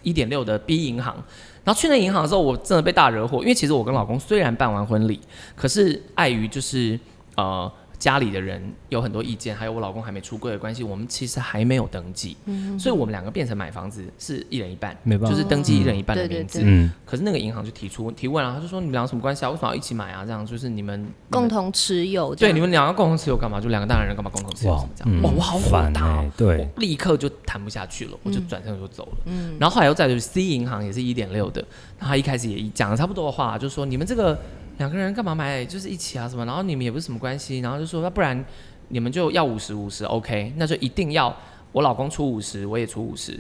[0.03, 1.23] 一点六的 B 银行。
[1.65, 5.21] 然后去那银行的时候，我真的被大惹火，因为其实我跟老公虽然办完婚礼，
[5.57, 6.99] 可是碍于就是
[7.37, 7.71] 呃。
[7.99, 16.61] 家里的人有很多意见，还有我老公还没出柜的关系，我们其实还没有登记，嗯所以我们两个变成买房子是一人一半，没办法，就是登记一人一半的名字。
[16.63, 19.51] 嗯，可是那个银行就提出提问啊，他就说你们俩什么关系啊？
[19.51, 20.25] 为什么要一起买啊？
[20.25, 23.61] 这样就是你们共同持有，对，你们两个共同持有干嘛？
[23.61, 24.77] 就两个大男人干嘛共同持有？
[24.77, 25.23] 什么这样？
[25.23, 29.19] 哇，我好烦大，对，立刻就谈不下去了，我就转身就走了。
[29.27, 31.65] 嗯，然后后来又再就是 C 银行也是一点六的，
[31.99, 34.39] 他一开始也讲了差不多的话，就说你们这个
[34.79, 35.65] 两个人干嘛买？
[35.65, 36.45] 就是一起啊什么？
[36.45, 38.45] 然后你们也不是什么关系，然后就说那不然。
[38.89, 41.35] 你们就要五十五十，OK，那就一定要
[41.75, 43.37] 我老公出五十，我也出五十，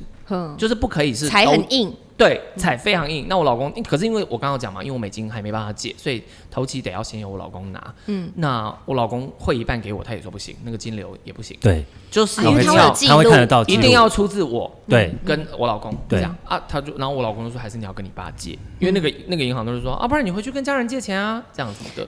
[0.58, 3.26] 就是不可以是踩很硬，对，踩非常硬。
[3.28, 6.20] 那我老公，可是因为我刚刚讲嘛，因为我美金还没办法借，所以
[6.50, 7.94] 头期得要先由我老公拿。
[8.06, 11.56] 嗯，那我老公汇一半给我，他也说不行，那个金流也不行。
[11.60, 15.96] 对，就是因为他要他会看得到，一定要出自我，对，跟我老公。
[16.08, 22.04] 这样啊，他就然后我老公就说还是你要跟你爸借，因为那个那个银行都是说啊，不然你回去跟家人借钱啊，这样子的。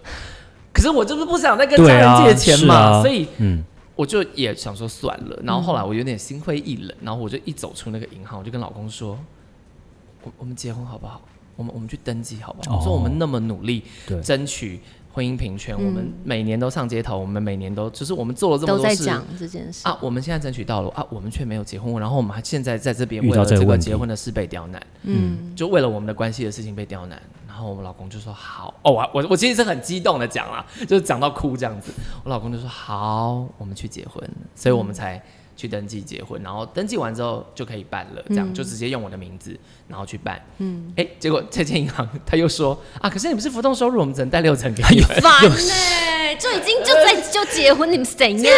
[0.72, 3.62] 可是我就是不想再跟家人借钱嘛，所以嗯。
[3.96, 9.18] 我就也想说算了，然后后来我有点心灰意冷，然后我就一走出那个银行，我就跟老公说
[10.22, 11.20] ：“我我们结婚好不好？
[11.56, 13.82] 我们我们去登记好不好？”我说：“我们那么努力
[14.22, 14.78] 争取。”
[15.16, 19.98] 婚姻平权，我们每年都上街头，我们每年都就是我们做了这么多事，都在讲这件事啊。
[20.02, 27.18] 我们现在争取到了啊，我们却没有结婚，然后我们还现在在这边为了这个结婚的事被刁难，嗯，就为了我们的关系的事情被刁难。
[27.56, 31.90] 然后我们老公就说好哦，我我我其实是很激动的讲啦，就是讲到哭这样子。
[32.22, 34.22] 我老公就说好，我们去结婚，
[34.54, 35.22] 所以我们才。
[35.58, 40.38] 去登记结婚，然后登记完之后就可以办了，这样就直接用我的名字，然后去办。
[40.58, 45.00] 嗯，哎，结果这间银行他又说啊，可是你们是浮动收入，我们只能贷六成给你。
[45.00, 48.54] 烦 呢，就已经就在就结婚，你们怎样？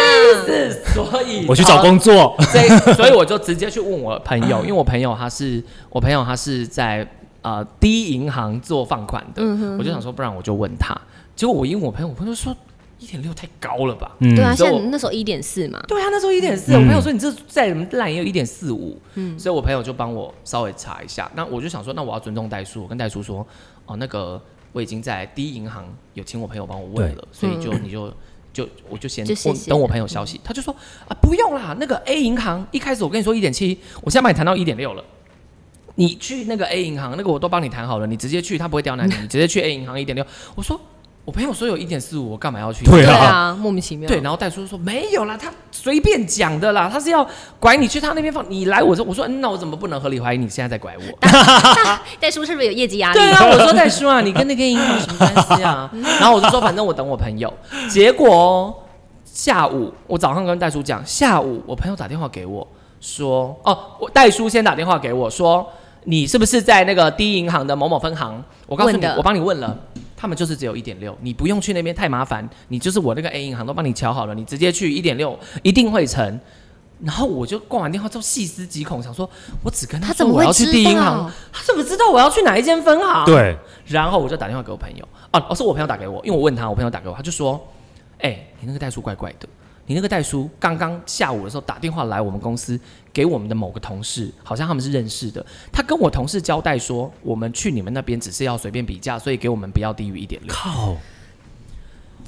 [0.93, 7.09] 所以我去找工作，所以所以我就直接去问我朋友，因为我朋友他是我朋友他是在
[7.49, 9.43] 呃第一银行做放款的，
[9.79, 10.95] 我就想说，不然我就问他。
[11.35, 12.55] 结果我因为我朋友，我朋友说。
[13.01, 14.11] 一点六太高了吧？
[14.19, 15.81] 对啊，现在那时候一点四嘛。
[15.87, 16.73] 对啊，那时候一点四。
[16.73, 19.01] 我朋友说你这再烂也有一点四五。
[19.15, 21.31] 嗯，所以我朋友就帮我稍微查一下。
[21.37, 23.47] 那我就想说，那我要尊重代叔，我跟代叔说，
[23.87, 24.43] 哦，那个
[24.73, 25.85] 我已经在第一银行
[26.15, 28.13] 有请我朋友帮我问了，所以就你就
[28.53, 29.25] 就我就先
[29.69, 30.41] 等我朋友消息。
[30.43, 30.75] 他就说
[31.07, 35.05] 啊，不用啦，那个 A 银行一开始我跟你说一点七，我现在帮你谈到一点六了。
[35.99, 40.25] 你去那个 A 银行，那个我都帮你谈好了，你直接去，他不会刁难你， 你直接去 A 银行一点六。
[40.55, 40.81] 我说。
[41.25, 42.87] 我朋友说有一点四五，我干嘛要去？
[42.87, 44.09] 对啊，莫名其妙。
[44.09, 47.29] 对，然后戴叔说没有啦，他随便讲的啦，他是要
[47.61, 51.19] 拐你去他那边放，你来我这，我说那我怎么不能合理怀疑你现在在拐我？
[52.19, 53.19] 戴叔是不是有业绩压力？
[53.19, 55.91] 对啊，我说戴叔啊，你跟那个银行有什么关系啊？
[56.19, 57.53] 然后我就说反正我等我朋友。
[57.91, 58.83] 结果
[59.27, 62.67] 下午我早上跟戴叔讲，下午我朋友打电话给我
[63.03, 65.71] 说，哦，我戴叔先打电话给我说，
[66.05, 68.43] 你是不是在那个第一银行的某某分行？
[68.67, 69.79] 我告诉你，我帮你问了。
[70.21, 76.41] 他们就是只有一点六，你不用去那边太麻烦，你就是我那个 A 银行都帮你瞧好了，你直接去一点六一定会成。
[77.01, 79.31] 然后我就挂完电话之后细思极恐，想说
[79.63, 83.25] 我只跟他说我要去第一银行，他怎么知道我要去哪一间分行？
[83.27, 83.57] 对。
[83.87, 87.65] 然后我就打电话给我朋友，哦，哦是我朋友打给我，因为我问他，我朋友打给我，他就说，
[88.19, 89.49] 哎，你那个代数怪怪的。
[89.89, 92.79] 你那个代叔刚刚下午的时候打电话来我们公司，
[93.11, 95.45] 给我们的某个同事，好像他们是认识的。
[95.73, 100.55] 他跟我同事交代说，我们去你们那边只是要随便比价，所以给我们不要低于一点六。
[100.55, 100.95] 靠！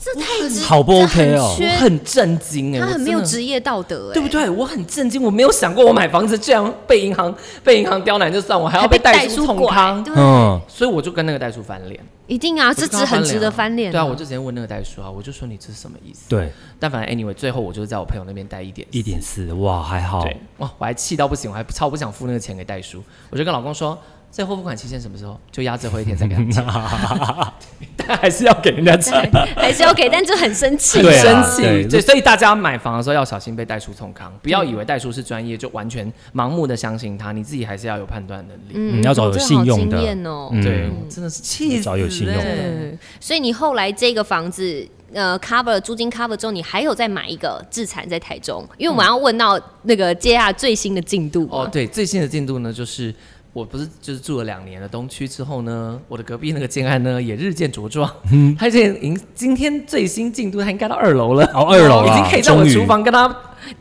[0.02, 4.48] 这太好不 OK 哦，我很震惊哎，他很没有职业道德哎，对不对？
[4.48, 16.30] 我很震惊，我没有想过我买房子这样被银行 被银行刁难就算，我还要被代书捅康，嗯，所以我就跟那个代书翻脸，一定啊，这值很值得翻脸，对啊，我就直接问那个代书啊，我就说你这是什么意思？
[16.30, 23.98] 对，但反正 anyway，最后我就是在我朋友那边贷一点一点四，哇，还好，对，哇，我还气到不行，我还超不想付那个钱给代书，我就跟老公说。
[24.30, 25.38] 在货付款期限什么时候？
[25.50, 26.64] 就压最后一天再给他 钱，
[27.96, 31.62] 但还是要给人家钱， 还是要给，但就很生气，很生气。
[31.88, 38.72] 对，所以大家买房的时候要小心被代书冲康，不要以为代书是专业就完全盲目的相信他，你自己还是要有判断能力。
[38.74, 40.48] 嗯，要找有信用的哦。
[40.62, 42.42] 对，真的是气找有信用的。
[43.18, 51.48] 所以你后来这个房子呃 cover 租金 cover 之后，你还有再买一个自产在台中，因为我们要问到那个接下来最新的进度。
[51.50, 53.12] 哦，对，最新的进度呢就是。
[53.52, 58.08] 我不是就是住了两年的东区之后呢，我的隔壁那个建案呢也日渐茁壮。
[58.30, 61.44] 嗯，他现在今今天最新进度，他应该到二楼了。
[61.52, 63.26] 哦，二楼 已经可以在我厨房跟他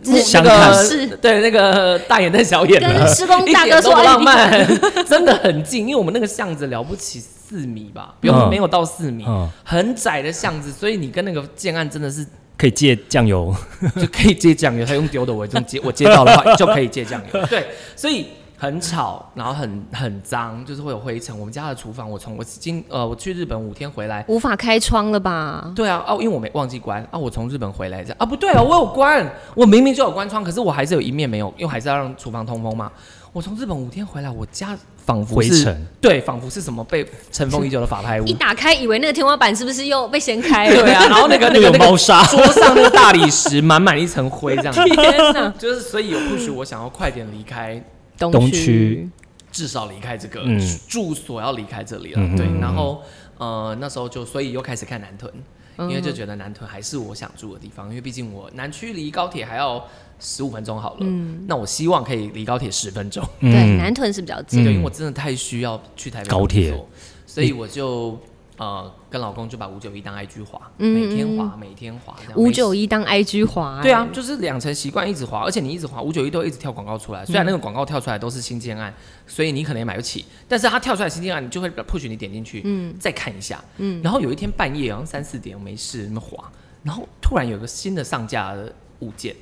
[0.03, 4.67] 那个对那个大眼瞪小眼的施工大哥 说浪漫，
[5.07, 9.23] 真的很近，因为我们那个巷子了不起四米吧，不用没有到四米，
[9.63, 12.25] 很窄的巷子，所以你跟那个建案真的是
[12.57, 13.55] 可以借酱油，
[13.95, 17.45] 就可以借酱油，他用丢的我就接我接到的话就可以借酱油。
[17.45, 18.25] 对，所以。
[18.61, 21.37] 很吵，然后很很脏，就是会有灰尘。
[21.39, 25.71] 我们家的厨房，我从我今呃我去日本五天回来，无法开窗了吧？
[25.73, 32.91] 对啊，哦，因为我没忘记关啊，我从日本回来这样啊，不对啊，我有关，我明明就有关窗，可是我还是有一面没有，因为还是要让厨房通风嘛。
[33.31, 38.33] 我从日本五天回来，我家仿佛是灰尘对，仿佛是什么被尘封已久的法拍屋一。
[38.33, 40.83] 打开，以为那个天花板是不是又被掀开了？
[40.83, 45.47] 对啊，然后那个那那个猫砂桌上那个大理石满满一层灰这样子， 天哪！
[45.59, 47.81] 就是所以有不许我想要快点离开，
[48.19, 49.09] 东东区
[49.51, 50.79] 至少离开这个嗯。
[50.87, 52.21] 住所，要离开这里了。
[52.21, 53.01] 嗯对，嗯然后
[53.37, 55.33] 呃那时候就所以又开始看南屯，
[55.77, 59.83] 嗯因为就觉得南屯还是我想住的地方，因为毕竟我南区离高铁还要
[60.19, 61.05] 十五分钟好了，
[61.47, 64.65] 那我希望可以离高铁十分钟，对，嗯南屯是比较对，近。
[64.65, 66.77] 因为我真的太需要去台北高铁，
[67.25, 68.19] 所以我就
[68.59, 72.37] 呃跟老公就把五九一当 IG 滑，嗯每天滑每天滑这样。
[72.37, 78.93] 五九一当 IG 滑，对啊，就是养成习惯一直滑，而且你一直滑五九一都会一直跳广告出来，虽然那个广告跳出来都是新建案，
[79.25, 86.51] 所以你可能也买不起，但是它跳出来新建案，你就会 push 你点进去，嗯，再看一下，嗯，然后有一天半夜好像三四点我没事那么滑，
[86.83, 89.35] 然后突然有个新的上架的物件。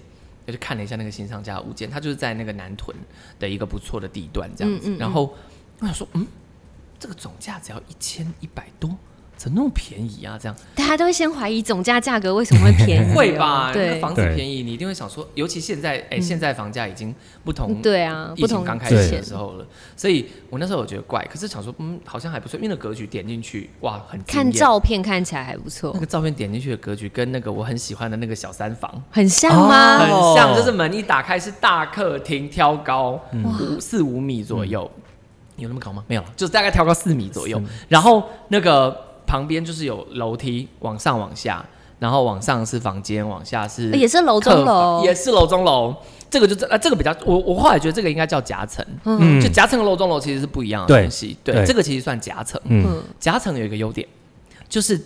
[0.45, 2.95] 我就看了一下那个新上架的物件，它就是在那个南屯
[3.38, 4.88] 的一个不错的地段这样子。
[4.88, 5.36] 嗯嗯嗯然后
[5.80, 6.26] 我想说，嗯，
[6.97, 8.89] 这个总价只要一千一百多，
[9.38, 10.38] 怎么那么便宜啊？
[10.42, 10.56] 这样？
[10.76, 13.12] 大家都会先怀疑总价价格为什么会便宜。
[13.12, 13.72] 哦， 会吧？
[14.02, 17.14] 房子便宜，你一定会想说，尤其现在，哎、现在房价已经
[17.44, 19.66] 不同，对啊，疫不同情刚开始的时候了，
[19.96, 25.92] 所以我那时候我觉得怪，可是想说，嗯，好像还不错，因为那格局点进去，哇，很，看照片看起来还不错。
[25.94, 29.04] 那，个照片点进去的格局跟那个我很喜欢的那个小三房。
[29.12, 30.00] 很像吗？
[30.00, 34.90] 很哦像，就是门一打开是大客厅，挑高五四五米左右，
[35.58, 36.04] 有那么高吗？
[36.08, 41.63] 没有，就是大概挑高四米左右，然后那个旁边就是有楼梯往上往下，
[41.99, 45.95] 然后往上是房间，往下是也是楼中楼，也是楼中楼。
[46.30, 49.39] 这个就这啊，这个比较，我我后来觉得这个应该叫夹层，嗯。
[49.39, 51.38] 就夹层和楼中楼其实是不一样的东西。
[51.43, 51.65] 对，对。
[51.65, 52.59] 这个其实算夹层。
[52.65, 54.05] 嗯，嗯，夹层有一个优点，
[54.67, 54.99] 就是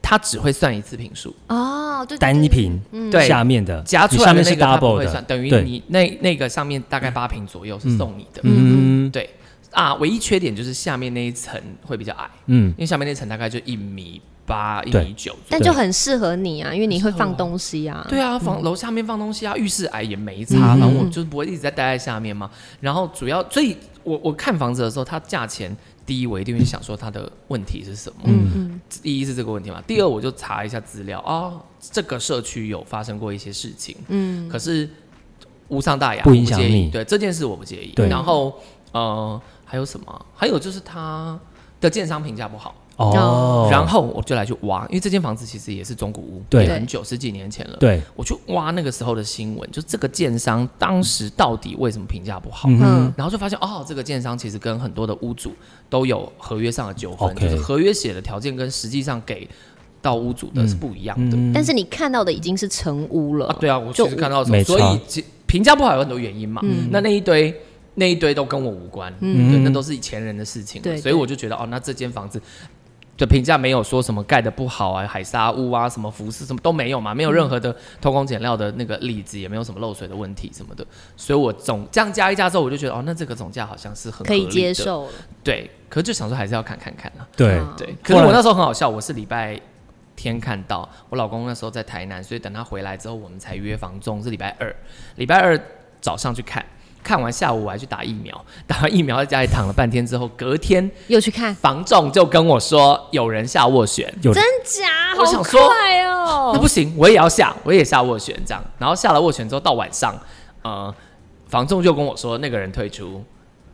[0.00, 3.28] 它只会算一次平数，哦，对，单一，瓶对。
[3.28, 8.40] 下面的夹出你下面是来的那个它不 double 的会算，，等于你那那个上面大概八平左右是送你的。
[8.44, 9.10] 嗯。
[9.10, 9.28] 对
[9.74, 12.68] 啊，唯一缺点就是下面那一层会比较矮，嗯。
[12.70, 15.36] 因为下面那层大概就一米八、一米九。
[15.48, 18.06] 但就很适合你啊，因为你会放东西啊。
[18.08, 20.80] 对啊，房楼下面放东西啊，浴室矮也没差，嗯。
[20.80, 22.50] 反正我就是不会一直在待在下面嘛。
[22.80, 25.74] 然后主要，所以我我看房子的时候，它价钱
[26.06, 28.50] 第一我一定会想说它的问题是什么，嗯。
[28.54, 34.88] 嗯，第一是这个问题嘛，第二我就查一下资料哦，这个社区有发生过一些事情，嗯，可是
[35.68, 36.84] 无伤大雅，不影响我介意。
[36.84, 36.90] 你。
[36.90, 37.92] 对这件事我不介意。
[37.96, 38.08] 对。
[38.08, 38.54] 然后
[38.92, 40.26] 呃还有什么？
[40.34, 41.38] 还有就是他
[41.80, 42.74] 的建商评价不好。
[42.96, 47.76] 哦，然后我就来去挖，因为这间房子其实也是中古屋，对很久十几年前了。
[47.80, 52.68] 对，我去挖那个时候的新闻，就这个建商当时到底为什么评价不好？
[52.70, 55.52] 嗯然后就发现哦，这个建商其实跟很多的屋主
[55.90, 59.48] 都有合约上的纠纷就是合约写的条件跟实际上给
[60.00, 61.36] 到屋主的是不一样的。
[61.36, 66.62] 嗯但是你看到的已经是成屋了啊，对啊，我就其实看到所以其评价不好有很多原因嘛。
[66.90, 67.52] 那那一堆
[67.94, 70.80] 那一堆都跟我无关，嗯对，那都是以前人的事情。
[70.82, 72.40] 对所以我就觉得哦，那这间房子。
[73.16, 80.84] 的评价没有说什么盖的不好啊，海沙屋啊，什么服饰什么都没有嘛，没有任何的偷工减料的那个例子，也没有什么漏水的问题什么的，
[81.16, 85.12] 所以我总这样加一加之后，我就觉得哦，那这个总价好像是很可以接受了。
[85.44, 89.60] 对，可是就想说还是要看看看啊，对啊对，可是我那时候很好笑，我是礼拜
[90.16, 94.74] 天看到，我老公那时候在台南，所以等他回来之后，我们才约房中，是礼拜二，
[95.14, 95.56] 礼拜二
[96.00, 96.66] 早上去看，
[97.04, 104.12] 看完下午我还去打疫苗， 打完疫苗在家里躺了半天之后，隔天又去看，房仲就跟我说有人下斡旋。
[104.22, 105.14] 有真假？
[105.14, 106.58] 好我想说快那哦！
[106.58, 108.64] 不行，我也要下，我也下斡旋这样。
[108.78, 110.18] 然后下了斡旋之后，到晚上，
[110.62, 110.92] 呃，
[111.46, 113.22] 房仲就跟我说那个人退出，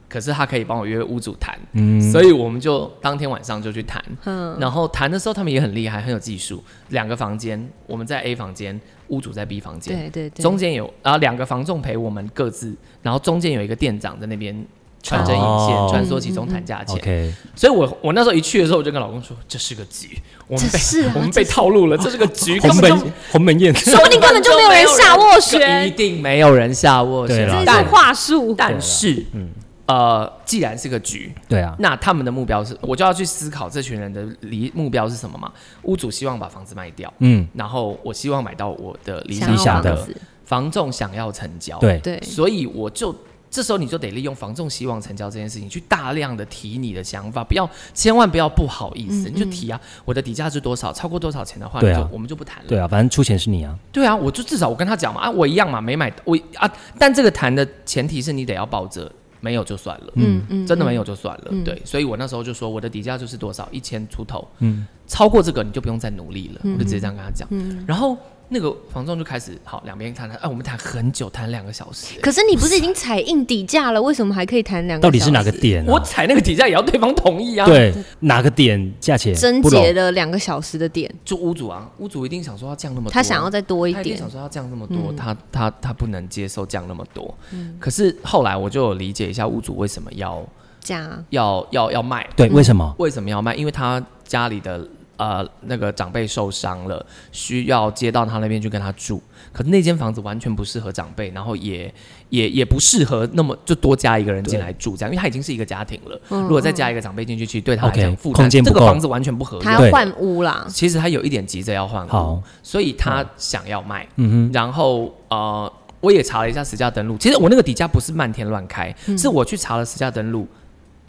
[0.08, 4.02] 可是他可以帮我约屋主谈，嗯所以我们就当天晚上就去谈。
[4.24, 6.62] 嗯，然后谈的时候，他们也很厉害，很有技术。
[6.88, 8.78] 两个房间，我们在 A 房间，
[9.10, 14.64] 屋主在 B 房间，对对对，中间有，然后两个房仲陪我们各自，然后中间有一个店长在那边
[15.02, 15.88] 穿针引线，哦。
[15.90, 16.96] 穿梭其中谈价钱。
[16.96, 25.86] OK，所以我我那时候一去的时候，我就跟老公说，这是个局，我们被、啊 我们被套路了，这是个局，根鸿本鸿门宴，说不定根本就没有人下斡旋。
[25.86, 27.48] 一定没有人下斡旋。
[27.48, 28.54] 这是话术。
[28.56, 29.48] 但是，嗯
[29.90, 35.52] 呃，既然是个局，对啊，那他们的目标是，我就要去思考这群人的离目标是什么嘛？
[35.82, 39.96] 屋主希望把房子卖掉，嗯，然后我希望买到我的理想的。
[39.96, 43.14] 房子房仲想要成交，，对，对，所以我就
[43.48, 51.98] 这时候你就得利用房仲希望成交这件事情，去大量的提你的想法，不要千万不要不好意思，嗯你就提啊，我的底价是多少，超过多少钱的话，对啊。
[51.98, 52.68] 你就我们就不谈了。
[52.68, 56.68] 对啊，反正出钱是你啊，对啊，我就至少我跟他讲嘛，啊，我一样嘛，没买我啊，
[56.98, 59.10] 但这个谈的前提是你得要抱着
[59.40, 61.48] 没有就算了，嗯嗯，真的没有就算了。
[61.50, 67.48] 嗯对，所以我那时候就说我的底价就是多少，一千出头，嗯，超过这个你就不用再努力了，嗯我就直接这样跟他讲。
[67.50, 68.16] 嗯然后
[68.52, 75.02] 那个房仲就开始好两边谈谈，哎，我们谈很久，谈两个小时、哎可是你不是已经踩硬底价了，为什么还可以谈两个？
[75.02, 75.52] 到底是哪个？
[75.52, 75.86] 点、啊？
[75.88, 79.62] 我踩那个底价也要对方同意啊。，对哪个点价钱贞？
[79.62, 84.28] 洁了两个小时的点，就屋主啊，屋主一定想说要降那么多，他想要再多一点他一定想。
[84.28, 87.32] 说要降那么多，嗯他他他不能接受降那么多。
[87.52, 90.44] 嗯可是后来我就有理解一下屋主为什么要
[90.80, 92.94] 加要要要卖，对，为什么？
[92.98, 93.54] 为什么要卖？
[93.54, 94.86] 因为他家里的
[95.20, 99.22] 呃那个长辈受伤了，需要接到他那边去跟他住。
[99.52, 101.92] 可是那间房子完全不适合长辈，然后也
[102.30, 106.18] 也也不适合那么就多加一个人进来住这样，因为他已经是一个家庭了。
[106.30, 109.64] 嗯如果再加一个长辈进去，其实对他来讲负担这个房子完全不合理。
[109.64, 114.08] 他要换屋啦，其实他有一点急着要换屋，所以他想要卖。
[114.16, 120.46] 嗯然后呃，我也查了一下实价登录，其实我那个底价不是漫天乱开，嗯是我去查了实价登录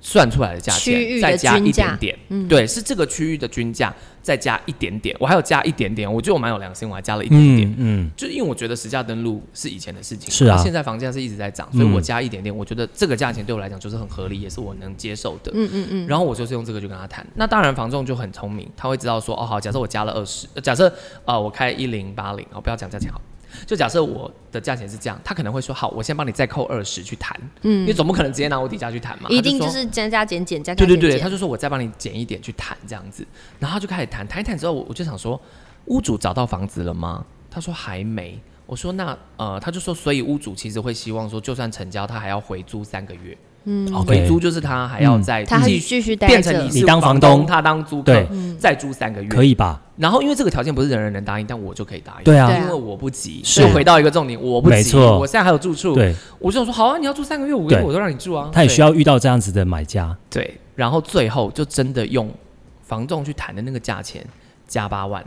[0.01, 2.19] 算出来的价钱，再加一点点。
[2.29, 7.69] 嗯对，是这个区域的均价再加一点点，我还有加一点点，我觉得我蛮有良心，我还加了一点点。
[7.69, 15.51] 嗯嗯，就因为我觉得实价登录是以前的事情，是啊现在房价是一直在涨，所以嗯我加一点点，我觉得这个价钱对我来讲就是很合理，也是我能接受的。
[15.53, 17.25] 嗯嗯嗯，然后我就是用这个去跟他谈。
[17.35, 20.91] 那当然，房仲就很聪明，他会知道说，哦好，假设我加了二十，假设
[21.25, 23.21] 呃我开一零八零，哦不要讲价钱好，
[23.65, 33.25] 就假设我的价钱是这样，他可能会说，好，我先帮你再扣二十去谈，因为总不可能直接拿我底价去谈嘛，嗯一定就是加加减减加加对对对，他就说我再帮你减一点去谈这样子，
[33.59, 35.39] 然后他就开始谈，谈一谈之后，我我就想说，
[35.85, 37.25] 屋主找到房子了吗？
[37.49, 38.39] 他说还没。
[38.67, 43.37] 我说那呃，他就说，所以屋主其实会希望说，就算成交，他还要回租三个月。
[43.65, 48.25] 嗯，回租就是他还要再他还继续继续待变成你当房东，他当租客，
[48.57, 49.29] 再租三个月。
[49.29, 49.79] 可以吧？
[49.97, 52.23] 然后因为这个条件不是人人能答应，但我就可以答应。
[52.23, 52.51] 对啊。
[52.57, 53.41] 因为我不急。
[53.43, 53.61] 是。
[53.61, 55.19] 所以回到一个重点，我不急，没错。
[55.19, 58.49] 我现在还有住处，对，我就想说好啊，你要住三个月、五个月，我都让你住啊。
[58.51, 60.17] 他也需要遇到这样子的买家。
[60.29, 62.33] 对对，然后最后就真的用
[62.81, 64.25] 房仲去谈的那个价钱
[64.67, 65.23] 加八万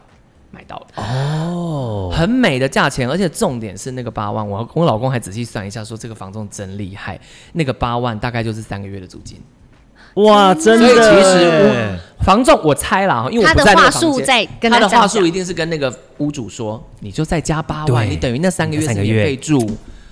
[0.55, 1.03] 买到的。
[1.03, 7.19] 哦，很美的价钱，而且重点是那个八万，我我老公还仔细算一下，说这个房仲真厉害，
[7.55, 9.41] 那个八万大概就是三个月的租金。
[10.15, 10.87] 哇，真的。
[10.87, 14.13] 所以其实耶房仲我猜啦，因为我不他的话在那个房间。
[14.13, 19.59] 术在跟他的话术一定是跟那个屋主说，你就再加八万，你等于那三个月是三个月免费住。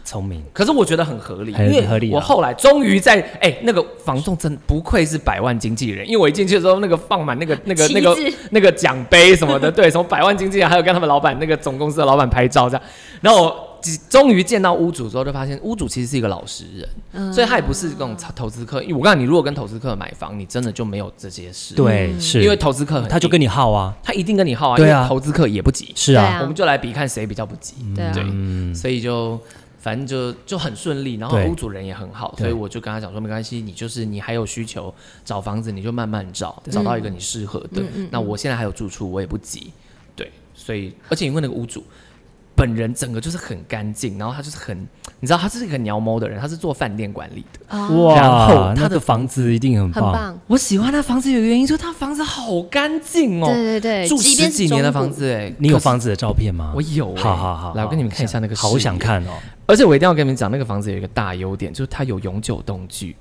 [0.04, 2.14] 聪明，可是我觉得很合理，很因为合理啊。
[2.14, 8.16] 我后来终于在哎、那个房仲真不愧是百万经纪人，因为我一进去的时候，那个放满那个那个那个
[8.50, 12.82] 那个奖杯什么的， 对，什么百万经纪人，还有跟他们老板那个总公司的老板拍照这样，
[13.20, 13.68] 然后我
[14.08, 17.32] 终于见到屋主之后，就发现屋主其实是一个老实人，嗯。
[17.32, 18.80] 所以他也不是这种投资客。
[18.82, 22.40] 因为我告诉你，如果跟投资客买房，你真的就没有这些事，对，是。
[22.42, 24.98] 因为投资客他就跟你耗啊，他一定跟你耗啊，对啊。
[24.98, 28.12] 因为投资客也不急，是啊，我们就来比看谁比较不急，对啊。
[28.14, 29.40] 对，嗯，所以就
[29.82, 37.82] 反正就就很顺利，然后屋主人也很好，所以我就跟他讲说没关系，你就是你还有需求找房子，你就慢慢找，找到一个你适合的。
[38.08, 39.72] 那我现在还有住处，我也不急，
[40.14, 41.82] 对，所以而且因为那个屋主。
[42.54, 44.76] 本人整个就是很干净，然后他就是很，
[45.20, 47.78] 你知道他是一个鸟猫的人，他是做饭店管理的。
[47.96, 56.72] 哇然后哇，他的房子一定很棒，很棒，我喜欢他房子有个原因，就是他房子好干净哦，对对对，住十几年的房子哎，你有房子的照片吗？
[56.74, 59.30] 我有欸好好好，来我跟你们看一下那个好想看哦。
[59.66, 63.16] 而且我一定要跟你们讲，那个房子有一个大优点，就是它有永久动距，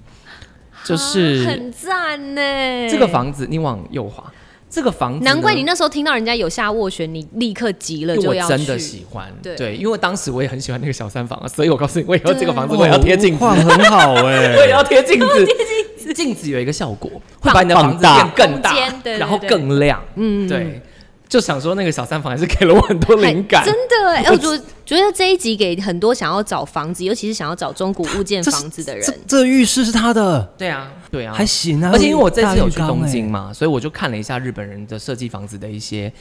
[0.84, 2.42] 就是、啊很赞呢。
[2.90, 4.32] 这个，房子你往右滑，
[4.72, 9.76] 这个房子难怪你那时候听到人家有下斡旋，你立刻急了因为就要我真的喜欢，对。
[9.76, 15.45] 因为当时我也很喜欢那个小三房啊，所以我告诉你，我以后这个房子我也 要贴镜子，哦很好哎，我也要贴镜子，
[16.13, 16.49] 镜子。
[16.49, 20.82] 有一个效果，会把你的房子变更大然后更亮，嗯，对。
[21.32, 29.02] 就想说那个小三房还是给了我很多灵感，真的哎、我觉觉得这一集给很多想要找房子，尤其是想要找中古物件房子的人。
[29.06, 31.90] 这，这浴室是他的，对啊，对啊，还行啊。
[31.94, 36.12] 而且因为我这次有去东京，嘛，所以我就看了一下日本人的设计房子的一些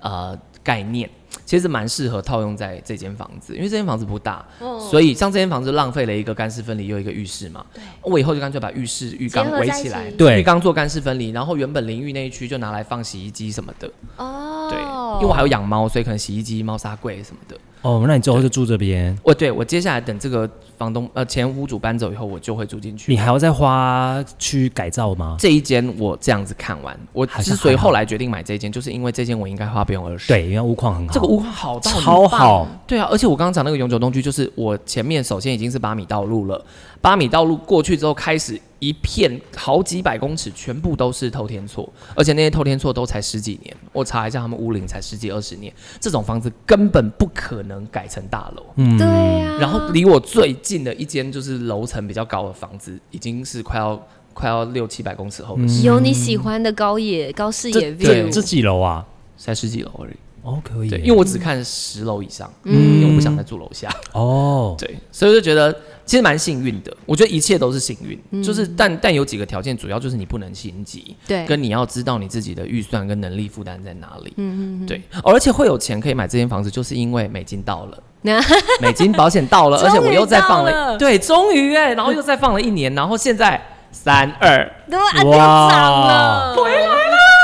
[0.00, 1.08] 呃概念，
[1.50, 7.66] 其实蛮适合套用在这间房子，因为这间房子不大，哦所以像这间房子浪费了一个干湿分离又一个浴室嘛，
[8.02, 10.38] 我以后就干脆把浴室浴缸围起来起，对。
[10.38, 14.78] 浴缸做干湿分离，然后原本淋浴那一区就拿来放洗衣机什么的，哦，对，
[15.16, 17.56] 因为我还有养猫，所以可能洗衣机、猫砂柜什么的。
[17.82, 23.10] 哦，那你之后就住这边，我对我接下来等这个房东呃前屋主搬走以后，我就会住进去。
[23.10, 25.36] 你还要再花去改造吗？
[25.38, 36.62] 这一间我这样子看完，我之所以后来决定买这间，就是因为这间我应该花不用二十。，对，因为屋况很好，这个屋况好到超好，对啊，而且我刚刚讲那个永久东区，就是我前面首先已经是八米道路了，
[37.00, 48.64] 八米道路过去之后开始一片好几百公尺，全部都是透天厝，而且那些透天厝都才十几年，我查一下，他们屋龄才十几二十年，这种房子根本不可能改成大楼。
[48.76, 54.02] 嗯对啊，然后离我最近的一间就是楼层比较高的房子，已经是快要
[54.32, 59.06] 快要六七百公尺后的事，有你喜欢的高野高视野对 view，这几楼啊？
[59.36, 60.14] 才十几楼而已。
[60.42, 60.88] 哦，可以。
[60.88, 63.88] 对，因为我只看十楼以上，嗯因为我不想再住楼下。
[64.12, 65.72] 哦，对，所以我就觉得
[66.04, 66.96] 其实蛮幸运的。
[67.06, 74.32] 我觉得一切都是幸运，嗯就是但但有几个条件，主要就是你不能心急，对，跟你要知道你自己的预算跟能力负担在哪里。
[74.36, 78.02] 嗯嗯，对，而且会有钱可以买这间房子，就是因为美金到了。
[78.82, 83.58] 美金保险到了，而且我又再放了对，终于哎，然后又再放了一年，然后现在
[83.92, 86.54] 三二，对啊，又涨了，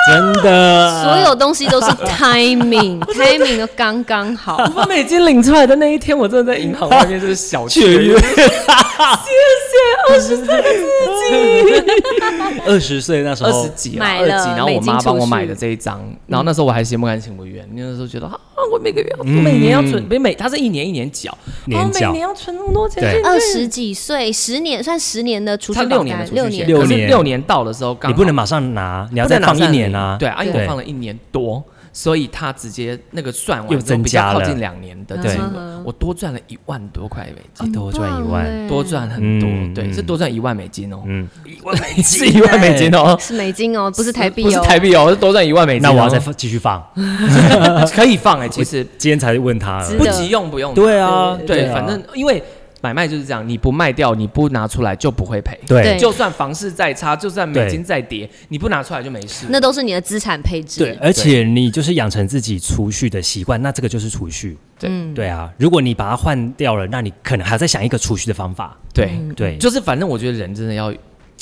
[0.08, 4.56] 真的， 所有东西都是 timing，timing 都刚刚好。
[4.58, 8.14] 我把美金领出来的那一天，我真的在银行外面就是小雀跃，
[10.08, 10.36] 二十
[13.00, 18.38] 岁那时候二十，几啊，买了二十几，然后我妈帮我买的这一张，然后那时候我还心不甘情不愿，那时候觉得啊，
[18.72, 21.36] 我每个月要每年要存，不是每，它是一年一年缴，
[21.66, 22.00] 年缴。
[22.00, 26.66] 然后每年要存那么多钱二十几岁，十年算十年的储蓄六年六年。
[26.66, 27.08] 六年。
[27.08, 30.16] 六年到的时候，你不能马上拿，你要再放一年啊。
[30.18, 34.34] 对啊，因为我放了一年多，所以他直接那个算完又之后增加了。
[34.34, 35.32] 比较靠近两年的对。
[35.32, 38.68] 金额，我多赚了一万多块美金，多赚一万，欸。
[38.68, 39.94] 多赚很多，嗯对，嗯。
[39.94, 43.16] 是多赚一万美金哦，嗯，一万美金是 一万美金哦。
[43.18, 44.62] 是美金哦，不是台币不是哦。
[44.62, 45.90] 台币哦，是多赚一万美金哦。
[45.90, 46.84] 那我要再放继续放。
[47.94, 48.86] 可以放哎，其实。
[48.98, 50.74] 今天才问他不急用不用。
[50.74, 51.74] 对啊，对，啊。
[51.74, 52.42] 反正因为
[52.80, 55.58] 买卖就是这样，你不卖掉，你不拿出来就不会赔。
[55.66, 59.46] 对对就算房市再差，就算美金再跌，你不拿出来就没事。
[59.48, 60.80] 那都是你的资产配置。
[60.80, 64.56] 对，而且你就是养成自己储蓄的习惯，那这个就是储蓄。
[64.78, 68.76] 对嗯对啊，如果你把它换掉了，那你可能还要再想一个储蓄的方法。
[68.92, 70.92] 对，对，就是反正我觉得人真的要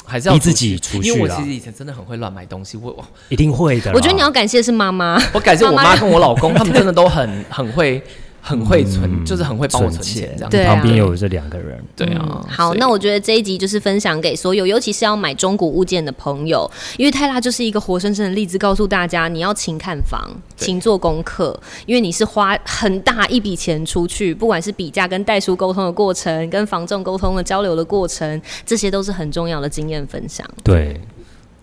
[0.07, 3.91] 还是要逼自己储蓄啦因为我其实以前真的很会乱买东西，我我一定会的。
[3.93, 8.01] 我觉得你要感谢的是妈妈，我感谢我妈跟我老公，他们真的都很 很会
[8.47, 10.51] 很会存，就是很会帮我存钱这样。
[10.51, 30.47] 对啊旁边有这两个人，对啊，好，所以那我觉得这一集就是分享给所有，尤其是要买中古物件的朋友，因为泰拉就是一个活生生的例子，告诉大家你要勤看房，对勤做功课，因为你是花很大一笔钱出去，不管是比价跟代书沟通的过程，跟房仲沟通的交流的过程，这些都是很重要的经验分享。
[30.63, 31.01] 对，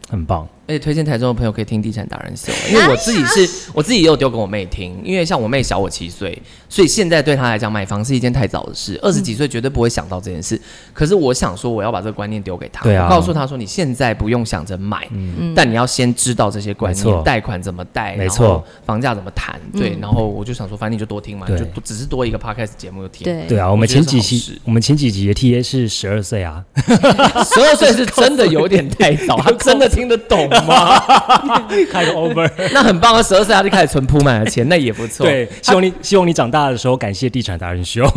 [0.09, 0.47] 很棒。
[0.71, 10.57] 而且推荐台中的朋友可以听《地产达人秀》，因为我自己是我自己也有丢给我妹听，因为像我妹小我七岁，所以现在对她来讲买房是一件太早的事，二十几岁绝对不会想到这件事。
[10.93, 19.97] 可是我想说，我要把这个观念丢给她，对啊我告诉她说，你现在不用想着买，嗯但你要先知道这些观念，贷款怎么贷，没错房价怎么谈，对。
[19.99, 23.25] 然后我就想说，反正你就多听嘛，就只是多一个 podcast 节目就听。
[23.25, 26.63] 对对啊，我们前几期我们前几集的 TA 是十二岁啊
[27.43, 30.99] 十二岁是真的有点太早，他真的听得懂 吗？
[31.91, 32.49] 开个 over。
[32.73, 33.23] 那很棒啊！
[33.23, 35.25] 十二岁他就开始存铺满的钱，那也不错。
[35.25, 38.03] 对，希望你希望你长大的时候感谢地产达人秀。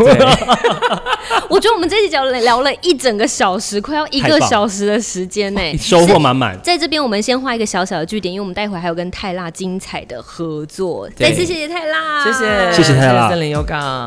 [1.49, 6.59] 我觉得我们这一集聊了聊了一整个小时，快要一个小时的时间呢、收获满满。
[6.63, 11.09] 在这边，我们先画一个小小的据点，因为我们待会还有跟泰拉精彩的合作。
[11.17, 14.07] 再次谢谢泰拉，谢谢谢谢泰拉森林 Yoga。